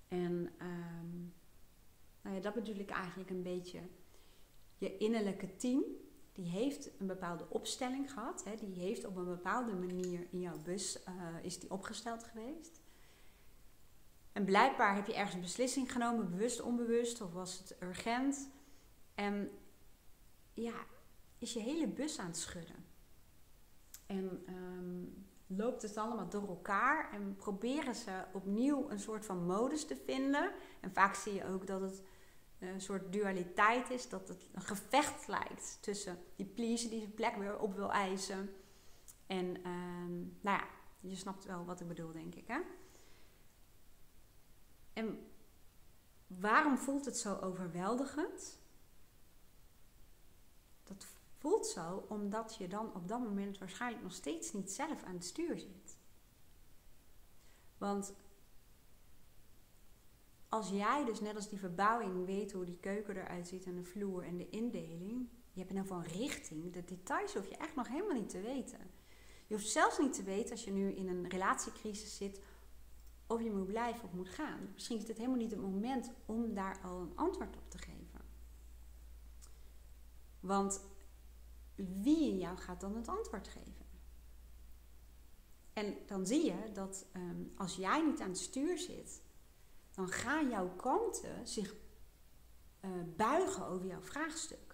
[0.08, 1.34] En um,
[2.22, 3.80] nou ja, dat bedoel ik eigenlijk een beetje.
[4.76, 5.84] Je innerlijke team,
[6.32, 8.44] die heeft een bepaalde opstelling gehad.
[8.44, 12.80] Hè, die heeft op een bepaalde manier in jouw bus uh, is die opgesteld geweest.
[14.38, 18.50] En blijkbaar heb je ergens een beslissing genomen, bewust, onbewust, of was het urgent.
[19.14, 19.50] En
[20.54, 20.74] ja,
[21.38, 22.84] is je hele bus aan het schudden.
[24.06, 29.86] En um, loopt het allemaal door elkaar en proberen ze opnieuw een soort van modus
[29.86, 30.52] te vinden.
[30.80, 32.02] En vaak zie je ook dat het
[32.58, 37.36] een soort dualiteit is, dat het een gevecht lijkt tussen die pleaser die zijn plek
[37.36, 38.50] weer op wil eisen.
[39.26, 40.66] En um, nou ja,
[41.00, 42.46] je snapt wel wat ik bedoel, denk ik.
[42.46, 42.58] Hè?
[44.98, 45.18] En
[46.26, 48.58] waarom voelt het zo overweldigend?
[50.84, 51.06] Dat
[51.38, 55.24] voelt zo omdat je dan op dat moment waarschijnlijk nog steeds niet zelf aan het
[55.24, 55.96] stuur zit.
[57.78, 58.12] Want
[60.48, 63.84] als jij dus net als die verbouwing weet hoe die keuken eruit ziet en de
[63.84, 66.72] vloer en de indeling, je hebt in ieder geval een richting.
[66.72, 68.90] De details hoef je echt nog helemaal niet te weten.
[69.46, 72.40] Je hoeft zelfs niet te weten als je nu in een relatiecrisis zit
[73.28, 74.70] of je moet blijven of moet gaan.
[74.74, 78.20] Misschien is dit helemaal niet het moment om daar al een antwoord op te geven.
[80.40, 80.80] Want
[81.74, 83.86] wie in jou gaat dan het antwoord geven?
[85.72, 89.22] En dan zie je dat um, als jij niet aan het stuur zit,
[89.94, 91.74] dan gaan jouw kanten zich
[92.80, 94.67] uh, buigen over jouw vraagstuk.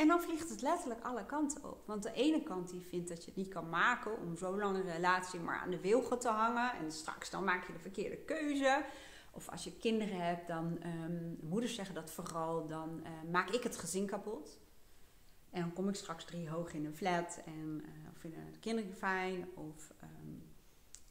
[0.00, 1.86] En dan vliegt het letterlijk alle kanten op.
[1.86, 4.76] Want de ene kant die vindt dat je het niet kan maken om zo lang
[4.76, 6.72] een relatie maar aan de wilgen te hangen.
[6.72, 8.84] En straks dan maak je de verkeerde keuze.
[9.32, 13.62] Of als je kinderen hebt, dan um, moeders zeggen dat vooral, dan uh, maak ik
[13.62, 14.58] het gezin kapot.
[15.50, 18.94] En dan kom ik straks drie hoog in een flat en uh, vinden de kinderen
[18.94, 19.48] fijn.
[19.54, 19.92] Of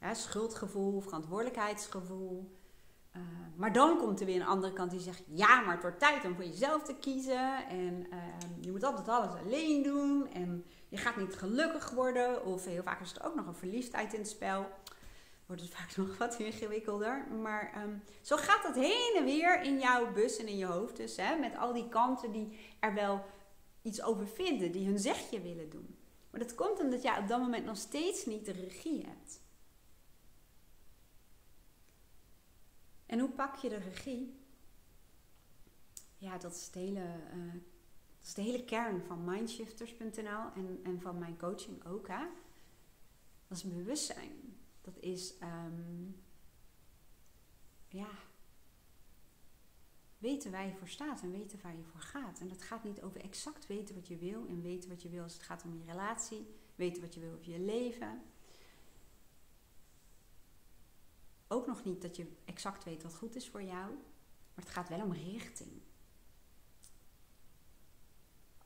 [0.00, 2.59] ja, schuldgevoel, verantwoordelijkheidsgevoel.
[3.16, 3.22] Uh,
[3.56, 6.24] maar dan komt er weer een andere kant die zegt: ja, maar het wordt tijd
[6.24, 7.68] om voor jezelf te kiezen.
[7.68, 8.18] En uh,
[8.60, 10.28] je moet altijd alles alleen doen.
[10.32, 12.44] En je gaat niet gelukkig worden.
[12.44, 14.66] Of heel vaak is er ook nog een verliefdheid in het spel.
[15.46, 17.26] Wordt het vaak nog wat ingewikkelder.
[17.42, 20.96] Maar um, zo gaat het heen en weer in jouw bus en in je hoofd.
[20.96, 23.24] Dus hè, met al die kanten die er wel
[23.82, 25.96] iets over vinden, die hun zegje willen doen.
[26.30, 29.40] Maar dat komt omdat jij op dat moment nog steeds niet de regie hebt.
[33.10, 34.38] En hoe pak je de regie?
[36.16, 37.00] Ja, dat is, hele,
[37.34, 37.52] uh,
[38.18, 42.08] dat is de hele kern van mindshifters.nl en, en van mijn coaching ook.
[42.08, 42.26] Hè?
[43.48, 44.56] Dat is bewustzijn.
[44.80, 46.22] Dat is um,
[47.88, 48.10] ja,
[50.18, 52.40] weten waar je voor staat en weten waar je voor gaat.
[52.40, 55.22] En dat gaat niet over exact weten wat je wil en weten wat je wil
[55.22, 58.22] als het gaat om je relatie, weten wat je wil over je leven.
[61.52, 63.94] Ook nog niet dat je exact weet wat goed is voor jou,
[64.54, 65.82] maar het gaat wel om richting.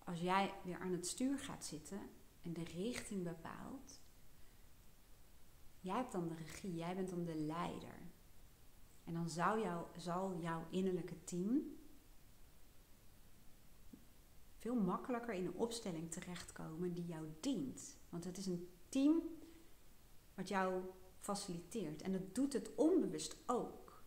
[0.04, 2.00] Als jij weer aan het stuur gaat zitten
[2.42, 4.02] en de richting bepaalt,
[5.84, 7.98] Jij hebt dan de regie, jij bent dan de leider.
[9.04, 11.76] En dan zou jou, zal jouw innerlijke team
[14.56, 17.96] veel makkelijker in een opstelling terechtkomen die jou dient.
[18.08, 19.22] Want het is een team
[20.34, 20.82] wat jou
[21.24, 22.02] faciliteert.
[22.02, 24.02] En dat doet het onbewust ook.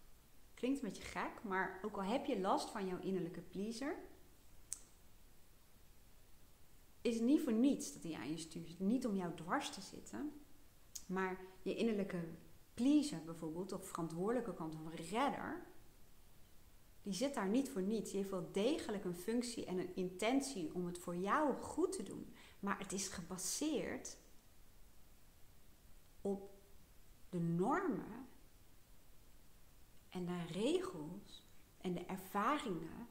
[0.54, 3.96] Klinkt een beetje gek, maar ook al heb je last van jouw innerlijke pleaser,
[7.02, 8.80] is het niet voor niets dat hij aan je stuurt.
[8.80, 10.32] Niet om jou dwars te zitten,
[11.06, 12.24] maar je innerlijke
[12.74, 15.66] pleaser bijvoorbeeld, of verantwoordelijke kant of redder,
[17.02, 18.10] die zit daar niet voor niets.
[18.10, 22.04] Die heeft wel degelijk een functie en een intentie om het voor jou goed te
[22.04, 22.34] doen.
[22.60, 24.18] Maar het is gebaseerd
[26.22, 26.57] op
[27.38, 28.28] de normen
[30.10, 31.48] en de regels
[31.78, 33.08] en de ervaringen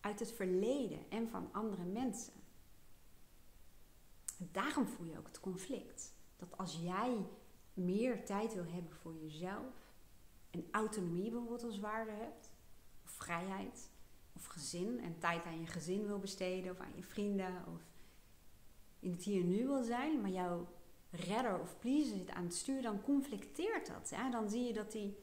[0.00, 2.32] uit het verleden en van andere mensen.
[4.38, 6.14] En daarom voel je ook het conflict.
[6.36, 7.26] Dat als jij
[7.74, 9.74] meer tijd wil hebben voor jezelf
[10.50, 12.50] en autonomie bijvoorbeeld als waarde hebt,
[13.04, 13.90] of vrijheid,
[14.32, 17.82] of gezin en tijd aan je gezin wil besteden of aan je vrienden of
[18.98, 20.68] in het hier en nu wil zijn, maar jouw
[21.10, 24.10] redder of pleaser zit aan het stuur, dan conflicteert dat.
[24.10, 24.30] Ja?
[24.30, 25.16] Dan zie je dat die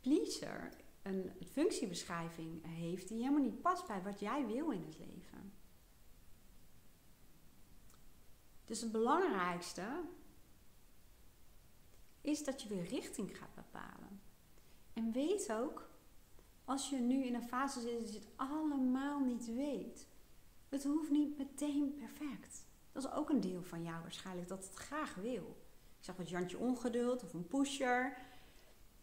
[0.00, 5.52] pleaser een functiebeschrijving heeft die helemaal niet past bij wat jij wil in het leven.
[8.64, 10.02] Dus het belangrijkste
[12.20, 14.20] is dat je weer richting gaat bepalen.
[14.92, 15.90] En weet ook,
[16.64, 20.06] als je nu in een fase zit dat je het allemaal niet weet,
[20.68, 22.64] het hoeft niet meteen perfect.
[23.04, 25.56] Is ook een deel van jou waarschijnlijk, dat het graag wil.
[25.98, 28.16] Ik zag wat Jantje ongeduld of een pusher.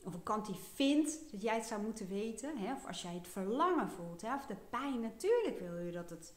[0.03, 2.57] Of een kant die vindt dat jij het zou moeten weten.
[2.57, 2.73] Hè?
[2.73, 4.21] Of als jij het verlangen voelt.
[4.21, 4.35] Hè?
[4.35, 4.99] Of de pijn.
[5.01, 6.33] Natuurlijk wil je dat het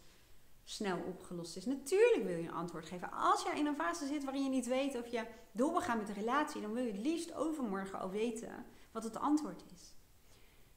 [0.65, 1.67] snel opgelost is.
[1.67, 3.13] Natuurlijk wil je een antwoord geven.
[3.13, 6.13] Als jij in een fase zit waarin je niet weet of je door met de
[6.13, 9.95] relatie, dan wil je het liefst overmorgen al weten wat het antwoord is.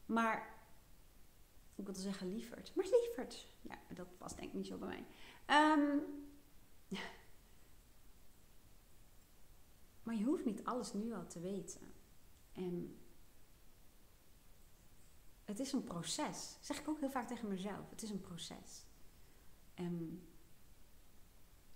[0.06, 0.56] Maar,
[1.76, 5.06] ik wilde zeggen lieverd, maar lieverd, ja, dat past denk ik niet zo bij mij.
[5.78, 6.02] Um,
[10.04, 11.94] maar je hoeft niet alles nu al te weten.
[12.52, 12.98] En
[15.46, 16.54] het is een proces.
[16.58, 17.90] Dat zeg ik ook heel vaak tegen mezelf.
[17.90, 18.86] Het is een proces.
[19.74, 20.28] En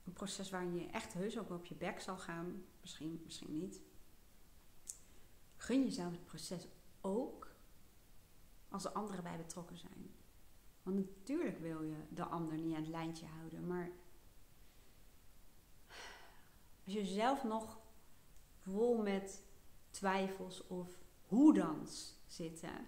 [0.03, 2.65] een proces waarin je echt heus ook op je bek zal gaan.
[2.81, 3.81] Misschien, misschien niet.
[5.55, 6.67] Gun jezelf het proces
[7.01, 7.55] ook
[8.69, 10.15] als er anderen bij betrokken zijn.
[10.83, 13.89] Want natuurlijk wil je de ander niet aan het lijntje houden, maar
[16.87, 17.79] als je zelf nog
[18.61, 19.43] vol met
[19.89, 21.87] twijfels of hoe dan
[22.25, 22.87] zitten,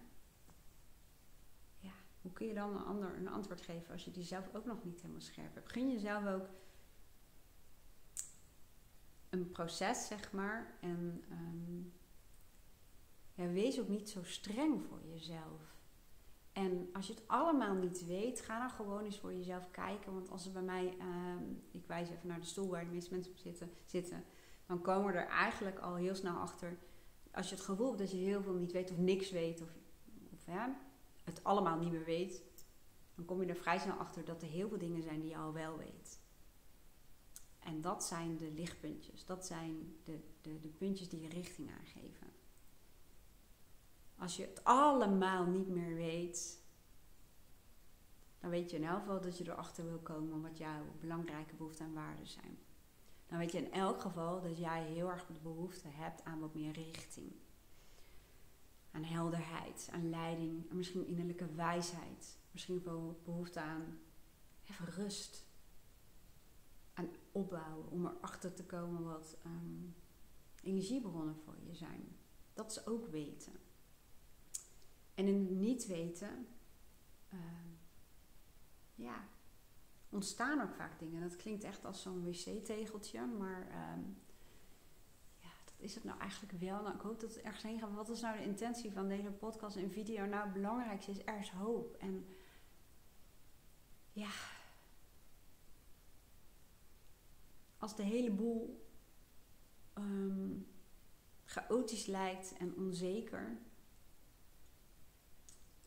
[1.79, 4.65] ja, hoe kun je dan een ander een antwoord geven als je die zelf ook
[4.65, 5.71] nog niet helemaal scherp hebt?
[5.71, 6.49] Gun jezelf ook
[9.29, 10.77] een proces, zeg maar.
[10.81, 11.23] En
[13.33, 15.78] ja, wees ook niet zo streng voor jezelf.
[16.59, 20.13] En als je het allemaal niet weet, ga dan gewoon eens voor jezelf kijken.
[20.13, 21.35] Want als er bij mij, uh,
[21.71, 24.23] ik wijs even naar de stoel waar de meeste mensen op zitten, zitten,
[24.65, 26.77] dan komen er eigenlijk al heel snel achter.
[27.31, 29.69] Als je het gevoel hebt dat je heel veel niet weet of niks weet, of,
[30.33, 30.79] of ja,
[31.23, 32.43] het allemaal niet meer weet,
[33.15, 35.37] dan kom je er vrij snel achter dat er heel veel dingen zijn die je
[35.37, 36.19] al wel weet.
[37.59, 42.27] En dat zijn de lichtpuntjes, dat zijn de, de, de puntjes die je richting aangeven.
[44.19, 46.60] Als je het allemaal niet meer weet,
[48.39, 51.86] dan weet je in elk geval dat je erachter wil komen wat jouw belangrijke behoeften
[51.86, 52.60] en waarden zijn.
[53.27, 56.53] Dan weet je in elk geval dat jij heel erg de behoefte hebt aan wat
[56.53, 57.32] meer richting.
[58.91, 62.38] Aan helderheid, aan leiding, en misschien innerlijke wijsheid.
[62.51, 62.84] Misschien
[63.23, 63.99] behoefte aan
[64.69, 65.45] even rust.
[66.93, 69.95] Aan opbouwen, om erachter te komen wat um,
[70.63, 72.17] energiebronnen voor je zijn.
[72.53, 73.53] Dat is ook weten.
[75.19, 76.47] En in het niet weten,
[77.34, 77.39] uh,
[78.95, 79.27] ja,
[80.10, 81.21] ontstaan ook vaak dingen.
[81.21, 84.04] Dat klinkt echt als zo'n wc-tegeltje, maar uh,
[85.37, 86.81] ja, dat is het nou eigenlijk wel.
[86.81, 87.93] Nou, ik hoop dat het ergens heen gaat.
[87.93, 90.25] Wat is nou de intentie van deze podcast en video?
[90.25, 91.96] Nou, het belangrijkste is, er is hoop.
[91.96, 92.27] En
[94.12, 94.31] ja,
[97.77, 98.87] als de hele boel
[99.98, 100.67] um,
[101.46, 103.58] chaotisch lijkt en onzeker,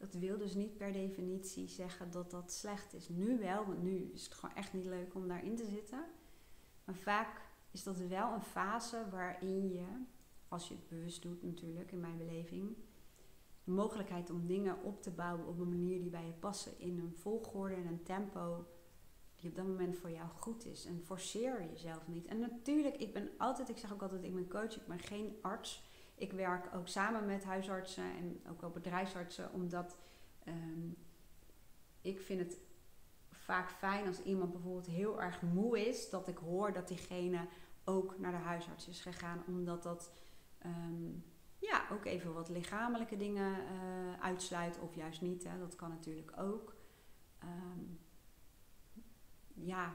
[0.03, 3.09] dat wil dus niet per definitie zeggen dat dat slecht is.
[3.09, 6.05] Nu wel, want nu is het gewoon echt niet leuk om daarin te zitten.
[6.85, 7.41] Maar vaak
[7.71, 9.87] is dat wel een fase waarin je,
[10.49, 12.77] als je het bewust doet natuurlijk, in mijn beleving,
[13.65, 16.99] de mogelijkheid om dingen op te bouwen op een manier die bij je passen, in
[16.99, 18.67] een volgorde en een tempo
[19.37, 20.85] die op dat moment voor jou goed is.
[20.85, 22.27] En forceer jezelf niet.
[22.27, 25.37] En natuurlijk, ik ben altijd, ik zeg ook altijd, ik ben coach, ik ben geen
[25.43, 25.83] arts.
[26.23, 29.97] Ik werk ook samen met huisartsen en ook wel bedrijfsartsen, omdat
[30.45, 30.91] ehm,
[32.01, 32.61] ik vind het
[33.31, 37.47] vaak fijn als iemand bijvoorbeeld heel erg moe is, dat ik hoor dat diegene
[37.85, 40.13] ook naar de huisarts is gegaan, omdat dat
[40.59, 41.11] ehm,
[41.59, 45.45] ja, ook even wat lichamelijke dingen uh, uitsluit of juist niet.
[45.45, 45.59] Hè.
[45.59, 46.75] Dat kan natuurlijk ook.
[47.39, 47.85] Ehm,
[49.55, 49.95] ja,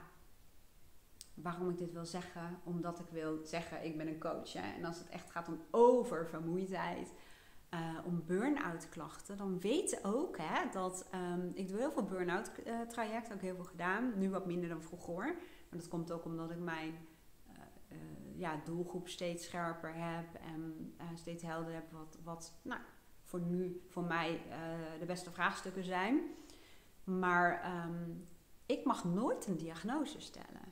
[1.42, 2.60] waarom ik dit wil zeggen?
[2.64, 4.52] Omdat ik wil zeggen, ik ben een coach.
[4.52, 4.74] Hè?
[4.76, 7.12] En als het echt gaat om oververmoeidheid,
[7.74, 12.50] uh, om burn-out klachten, dan weet ook hè, dat um, ik doe heel veel burn-out
[12.66, 14.12] uh, trajecten, ook heel veel gedaan.
[14.18, 15.24] Nu wat minder dan vroeger.
[15.70, 16.94] Maar dat komt ook omdat ik mijn
[17.52, 17.98] uh,
[18.36, 22.80] ja, doelgroep steeds scherper heb en steeds helder heb wat, wat nou,
[23.22, 24.42] voor nu voor mij
[24.98, 26.20] de beste vraagstukken zijn.
[27.04, 28.28] Maar um,
[28.66, 30.67] ik mag nooit een diagnose stellen.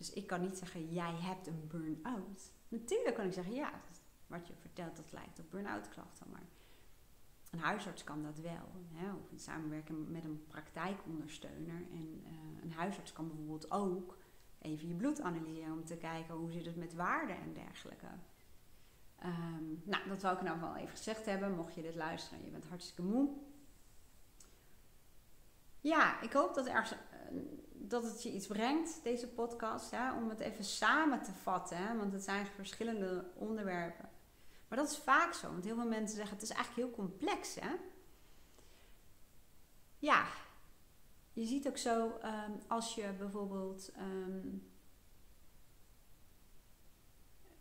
[0.00, 2.52] Dus ik kan niet zeggen, jij hebt een burn-out.
[2.68, 3.80] Natuurlijk kan ik zeggen, ja,
[4.26, 6.26] wat je vertelt, dat lijkt op burn-out klachten.
[6.30, 6.42] Maar
[7.50, 8.70] een huisarts kan dat wel.
[8.92, 9.12] Hè?
[9.12, 11.82] Of in samenwerking met een praktijkondersteuner.
[11.92, 14.16] En uh, een huisarts kan bijvoorbeeld ook
[14.58, 18.06] even je bloed analyseren om te kijken hoe zit het met waarden en dergelijke.
[19.24, 21.54] Um, nou, dat wil ik nou wel even gezegd hebben.
[21.54, 23.28] Mocht je dit luisteren en je bent hartstikke moe.
[25.80, 26.98] Ja, ik hoop dat, er,
[27.72, 29.90] dat het je iets brengt, deze podcast.
[29.90, 31.76] Hè, om het even samen te vatten.
[31.76, 34.08] Hè, want het zijn verschillende onderwerpen.
[34.68, 35.50] Maar dat is vaak zo.
[35.50, 37.54] Want heel veel mensen zeggen het is eigenlijk heel complex.
[37.54, 37.74] Hè?
[39.98, 40.26] Ja,
[41.32, 43.92] je ziet ook zo um, als je bijvoorbeeld.
[43.98, 44.69] Um,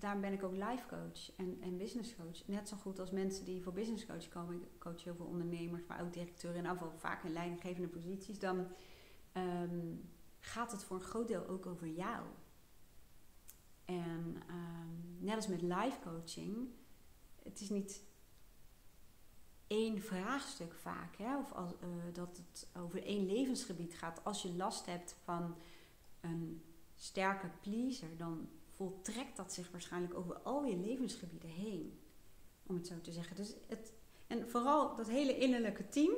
[0.09, 2.47] daarom ben ik ook life coach en, en business coach.
[2.47, 4.55] Net zo goed als mensen die voor business coach komen.
[4.55, 8.39] Ik coach heel veel ondernemers, maar ook directeuren en afval vaak in leidinggevende posities.
[8.39, 8.67] Dan
[9.33, 12.25] um, gaat het voor een groot deel ook over jou.
[13.85, 14.37] En
[15.19, 16.67] net als met life coaching
[17.43, 18.03] het is niet
[19.67, 21.15] één vraagstuk vaak.
[21.15, 21.37] Hè?
[21.37, 24.23] Of als, uh, dat het over één levensgebied gaat.
[24.23, 25.55] Als je last hebt van
[26.21, 26.63] een
[26.95, 28.49] sterke pleaser, dan
[28.79, 31.99] voltrekt dat zich waarschijnlijk over al je levensgebieden heen.
[32.67, 33.35] Om het zo te zeggen.
[33.35, 33.93] Dus het,
[34.27, 36.13] en vooral dat hele innerlijke team,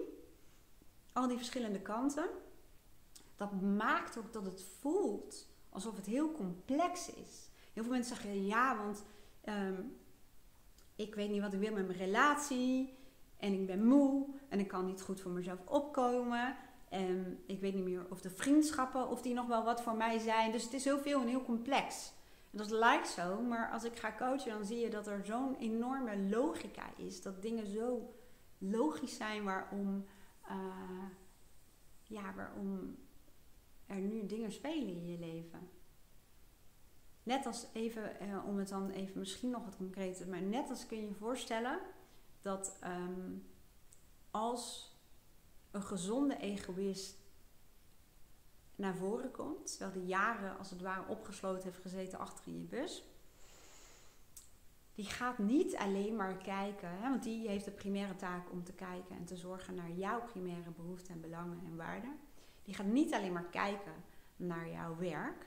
[1.14, 2.30] al die verschillende kanten,
[3.36, 7.49] dat maakt ook dat het voelt alsof het heel complex is.
[7.74, 9.03] Heel veel mensen zeggen ja, want
[9.45, 9.97] um,
[10.95, 12.97] ik weet niet wat ik wil met mijn relatie.
[13.38, 16.55] En ik ben moe en ik kan niet goed voor mezelf opkomen.
[16.89, 20.20] En ik weet niet meer of de vriendschappen, of die nog wel wat voor mij
[20.20, 20.51] zijn.
[20.51, 22.14] Dus het is heel veel en heel complex.
[22.52, 26.18] Dat lijkt zo, maar als ik ga coachen, dan zie je dat er zo'n enorme
[26.18, 27.22] logica is.
[27.22, 28.14] Dat dingen zo
[28.58, 30.06] logisch zijn waarom,
[30.49, 31.06] uh,
[32.04, 32.97] ja, waarom
[33.86, 35.70] er nu dingen spelen in je leven.
[37.24, 40.86] Net als even, eh, om het dan even misschien nog wat concreter, maar net als
[40.86, 41.80] kun je je voorstellen
[42.41, 43.32] dat ehm,
[44.32, 44.95] als
[45.72, 47.20] een gezonde egoïst
[48.82, 52.64] naar voren komt, terwijl die jaren als het ware opgesloten heeft gezeten achter in je
[52.64, 53.04] bus,
[54.96, 58.74] die gaat niet alleen maar kijken, hè, want die heeft de primaire taak om te
[58.74, 62.20] kijken en te zorgen naar jouw primaire behoeften en belangen en waarden.
[62.64, 63.94] Die gaat niet alleen maar kijken
[64.36, 65.46] naar jouw werk,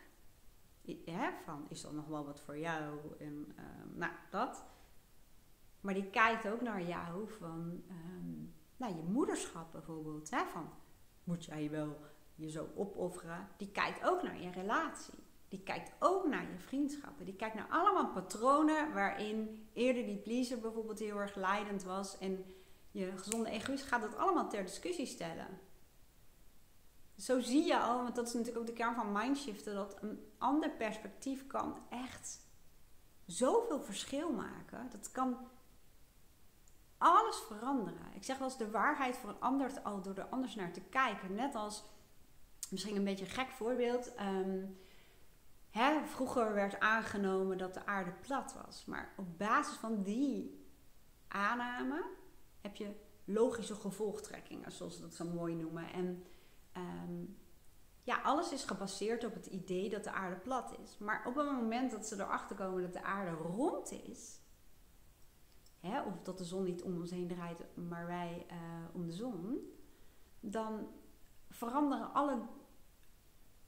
[1.04, 2.98] hè, van is er nog wel wat voor jou?
[3.18, 4.64] En, ehm, nou, dat.
[5.80, 10.30] Maar die kijkt ook naar jou van um, nou, je moederschap bijvoorbeeld.
[10.30, 10.68] Hè, van
[11.24, 11.96] moet jij wel
[12.34, 13.48] je zo opofferen?
[13.56, 15.14] Die kijkt ook naar je relatie.
[15.48, 17.24] Die kijkt ook naar je vriendschappen.
[17.24, 22.18] Die kijkt naar allemaal patronen waarin eerder die pleaser bijvoorbeeld heel erg leidend was.
[22.18, 22.44] En
[22.90, 25.48] je gezonde egoïst gaat dat allemaal ter discussie stellen
[27.16, 30.32] zo zie je al, want dat is natuurlijk ook de kern van mindshiften, dat een
[30.38, 32.46] ander perspectief kan echt
[33.26, 34.90] zoveel verschil maken.
[34.90, 35.36] Dat kan
[36.98, 38.14] alles veranderen.
[38.14, 41.34] Ik zeg wel eens de waarheid verandert al door er anders naar te kijken.
[41.34, 41.84] Net als,
[42.70, 44.12] misschien een beetje een gek voorbeeld.
[44.20, 44.78] Um,
[45.70, 48.84] hè, vroeger werd aangenomen dat de aarde plat was.
[48.84, 50.64] Maar op basis van die
[51.28, 52.04] aanname
[52.60, 52.94] heb je
[53.24, 55.92] logische gevolgtrekkingen, zoals ze dat zo mooi noemen.
[55.92, 56.24] En
[56.76, 57.36] Um,
[58.02, 60.98] ja, alles is gebaseerd op het idee dat de aarde plat is.
[60.98, 64.38] Maar op het moment dat ze erachter komen dat de aarde rond is,
[65.80, 68.56] of dat de zon niet om ons heen draait, maar wij uh,
[68.92, 69.58] om de zon,
[70.40, 70.86] dan
[71.54, 72.42] veranderen alle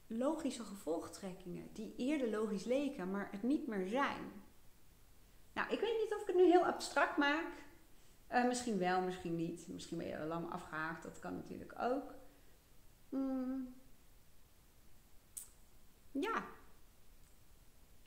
[0.06, 4.32] logische gevolgtrekkingen die eerder logisch leken, maar het niet meer zijn.
[5.52, 7.64] Nou, ik weet niet of ik het nu heel abstract maak.
[8.32, 9.68] Uh, misschien wel, misschien niet.
[9.68, 12.14] Misschien ben je er lang afgehaakt, dat kan natuurlijk ook.
[13.08, 13.74] Mm.
[16.10, 16.44] ja,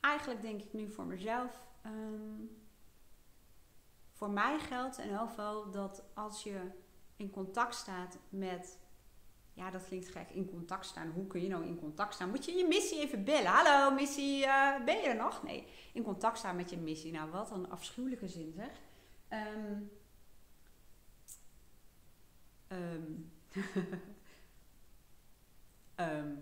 [0.00, 1.62] eigenlijk denk ik nu voor mezelf.
[1.82, 2.44] ehm,
[4.12, 6.70] voor mij geldt in elk geval dat als je
[7.16, 8.78] in contact staat met.
[9.60, 10.30] Ja, dat klinkt gek.
[10.30, 11.10] In contact staan.
[11.10, 12.30] Hoe kun je nou in contact staan?
[12.30, 13.46] Moet je je missie even bellen?
[13.50, 15.42] Hallo, missie, eh, ben je er nog?
[15.42, 17.12] Nee, in contact staan met je missie.
[17.12, 18.80] Nou, wat een afschuwelijke zin zeg.
[19.28, 19.82] Ehm
[22.66, 23.12] ehm,
[25.94, 26.36] ehm,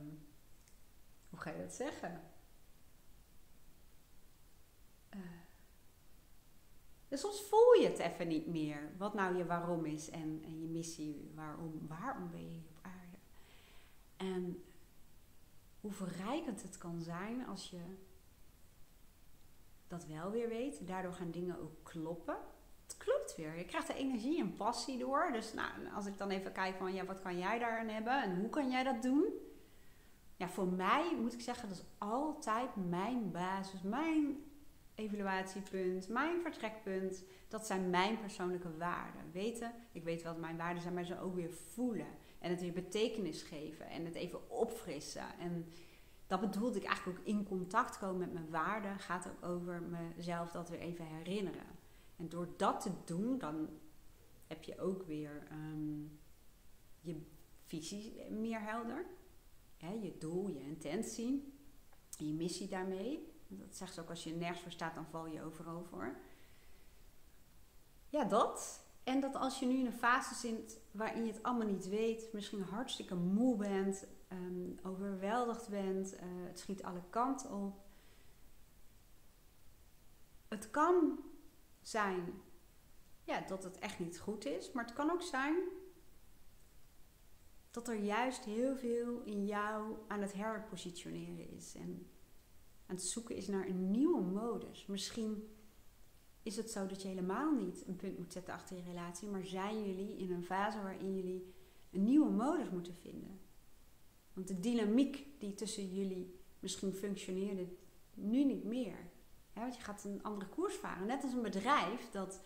[1.31, 2.21] hoe ga je dat zeggen?
[7.09, 8.93] Dus soms voel je het even niet meer.
[8.99, 11.31] Wat nou je waarom is en, en je missie.
[11.35, 12.68] Waarom, waarom ben je?
[14.19, 14.65] En
[15.81, 17.81] hoe verrijkend het kan zijn als je
[19.89, 20.87] dat wel weer weet.
[20.87, 22.37] Daardoor gaan dingen ook kloppen.
[22.83, 23.57] Het klopt weer.
[23.57, 25.29] Je krijgt er energie en passie door.
[25.33, 28.41] Dus nou, als ik dan even kijk van ja, wat kan jij daarin hebben en
[28.41, 29.25] hoe kan jij dat doen?
[30.37, 34.37] Ja, voor mij moet ik zeggen, dat is altijd mijn basis, mijn
[34.95, 37.25] evaluatiepunt, mijn vertrekpunt.
[37.49, 39.33] Dat zijn mijn persoonlijke waarden.
[39.33, 42.07] Weten, ik weet wat mijn waarden zijn, maar ze ook weer voelen.
[42.39, 45.39] En het weer betekenis geven en het even opfrissen.
[45.39, 45.67] En
[46.27, 48.99] dat bedoelde ik eigenlijk ook in contact komen met mijn waarden.
[48.99, 51.67] Gaat ook over mezelf dat weer even herinneren.
[52.17, 53.69] En door dat te doen, dan
[54.47, 56.01] heb je ook weer ehm,
[57.01, 57.23] je
[57.65, 59.07] visie meer helder.
[59.79, 61.53] je doel, je intentie,
[62.17, 63.33] je missie daarmee.
[63.49, 66.17] Dat zegt ze ook, als je nergens voor staat, dan val je overal voor.
[68.09, 68.87] Ja, dat.
[69.09, 72.33] En dat als je nu in een fase zit waarin je het allemaal niet weet,
[72.33, 77.81] misschien hartstikke moe bent, um, overweldigd bent, uh, het schiet alle kanten op.
[80.49, 81.21] Het kan
[81.83, 82.43] zijn
[83.25, 85.57] ja, dat het echt niet goed is, maar het kan ook zijn
[87.71, 92.11] dat er juist heel veel in jou aan het herpositioneren is en
[92.87, 94.87] aan het zoeken is naar een nieuwe modus.
[94.87, 95.58] Misschien
[96.43, 99.45] is het zo dat je helemaal niet een punt moet zetten achter je relatie, maar
[99.45, 101.55] zijn jullie in een fase waarin jullie
[101.91, 103.41] een nieuwe modus moeten vinden.
[104.33, 107.69] Want de dynamiek die tussen jullie misschien functioneerde,
[108.15, 108.97] nu niet meer.
[109.53, 111.07] want je gaat een andere koers varen.
[111.07, 112.41] Net als een bedrijf dat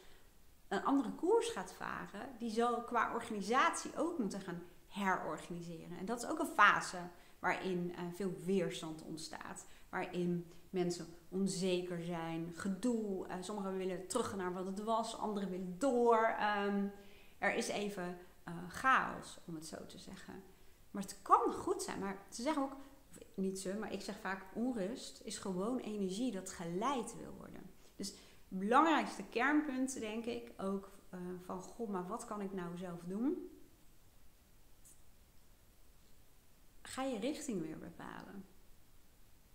[0.69, 4.63] een andere koers gaat varen, die zal qua organisatie ook moeten gaan
[4.93, 5.99] herorganiseren.
[5.99, 6.99] En dat is ook een fase
[7.39, 9.67] waarin uh, veel weerstand ontstaat.
[9.89, 13.27] Waarin mensen onzeker zijn, gedoe.
[13.27, 16.37] Uh, sommigen willen terug naar wat het was, anderen willen door.
[16.67, 16.93] Um,
[17.39, 18.19] er is even
[18.49, 20.43] uh, chaos, om het zo te zeggen.
[20.91, 21.99] Maar het kan goed zijn.
[21.99, 22.77] Maar ze zeggen ook,
[23.35, 27.71] niet ze, maar ik zeg vaak onrust is gewoon energie dat geleid wil worden.
[27.97, 28.09] Dus
[28.49, 30.91] het belangrijkste kernpunt, denk ik, ook
[31.45, 33.52] van god, maar wat kan ik nou zelf doen?
[36.93, 38.45] Ga je richting weer bepalen.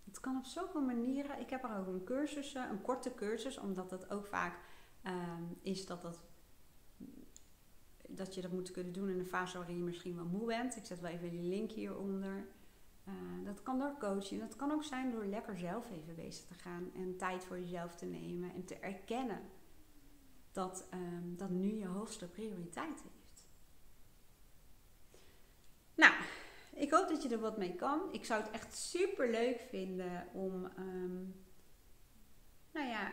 [0.04, 1.40] Het kan op zoveel manieren.
[1.40, 4.58] Ik heb er ook een cursus, eh, een korte cursus, omdat het ook vaak
[5.06, 5.12] uh,
[5.62, 6.24] is dat dat
[8.08, 10.76] dat je dat moet kunnen doen in een fase waarin je misschien wel moe bent.
[10.76, 12.46] Ik zet wel even die link hieronder.
[13.08, 14.40] Uh, dat kan door coaching.
[14.40, 17.94] Dat kan ook zijn door lekker zelf even bezig te gaan en tijd voor jezelf
[17.94, 19.40] te nemen en te erkennen
[20.52, 23.48] dat um, dat nu je hoogste prioriteit heeft.
[25.94, 26.14] Nou,
[26.78, 28.12] ik hoop dat je er wat mee kan.
[28.12, 31.44] Ik zou het echt super leuk vinden om, um,
[32.72, 33.12] nou ja,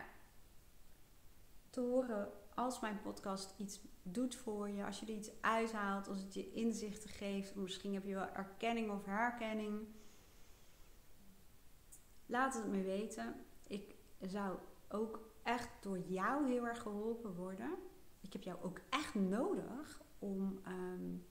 [1.70, 6.22] te horen als mijn podcast iets doet voor je, als je er iets uithaalt, als
[6.22, 9.88] het je inzichten geeft, misschien heb je wel erkenning of herkenning.
[12.26, 13.36] Laat het me weten.
[13.68, 14.58] Ik zou
[14.90, 17.76] ook echt door jou heel erg geholpen worden.
[18.22, 21.26] Ik heb jou ook echt nodig om um,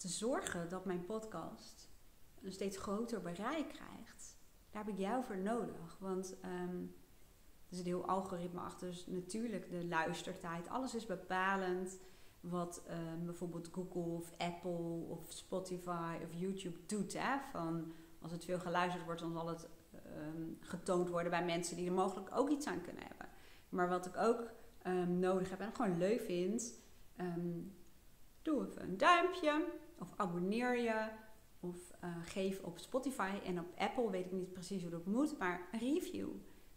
[0.00, 1.88] te zorgen dat mijn podcast
[2.42, 4.38] een steeds groter bereik krijgt.
[4.70, 5.96] Daar heb ik jou voor nodig.
[5.98, 6.94] Want um,
[7.68, 8.88] er zit heel algoritme achter.
[8.88, 10.68] Dus natuurlijk de luistertijd.
[10.68, 11.98] Alles is bepalend
[12.40, 17.12] wat um, bijvoorbeeld Google of Apple of Spotify of YouTube doet.
[17.12, 17.38] Hè?
[17.50, 19.68] Van als het veel geluisterd wordt, dan zal het
[20.16, 23.28] um, getoond worden bij mensen die er mogelijk ook iets aan kunnen hebben.
[23.68, 24.50] Maar wat ik ook
[25.06, 26.80] nodig heb en gewoon leuk vind,
[28.42, 31.08] doe even een duimpje of abonneer je.
[31.60, 35.38] Of uh, geef op Spotify en op Apple, weet ik niet precies hoe dat moet,
[35.38, 36.28] maar een review.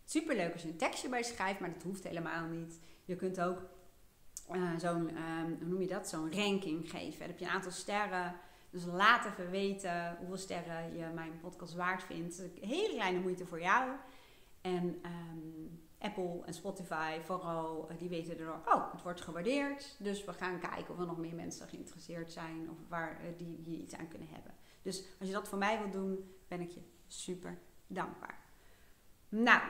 [0.06, 2.80] Superleuk als je een tekstje bij schrijft, maar dat hoeft helemaal niet.
[3.06, 3.62] Je kunt ook
[4.52, 7.20] uh, zo'n, um, hoe noem je dat, zo'n ranking geven.
[7.20, 8.36] Dan heb je een aantal sterren.
[8.70, 12.44] Dus laat even weten hoeveel sterren je mijn podcast waard vindt.
[12.62, 13.92] Hele kleine moeite voor jou.
[14.62, 19.96] En um, Apple en Spotify vooral, eh, die weten er oh, het wordt gewaardeerd.
[20.00, 23.62] Dus we gaan kijken of er nog meer mensen geïnteresseerd zijn of waar eh, die
[23.66, 24.54] hier iets aan kunnen hebben.
[24.82, 28.40] Dus als je dat voor mij wilt doen, ben ik je super dankbaar.
[29.30, 29.62] Nou,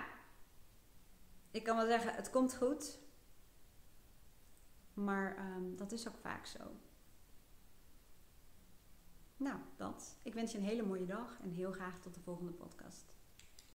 [1.52, 3.00] ik kan wel zeggen, het komt goed.
[4.94, 6.60] Maar ehm, dat is ook vaak zo.
[9.38, 10.18] Nou, dat.
[10.24, 13.14] Ik wens je een hele mooie dag en heel graag tot de volgende podcast.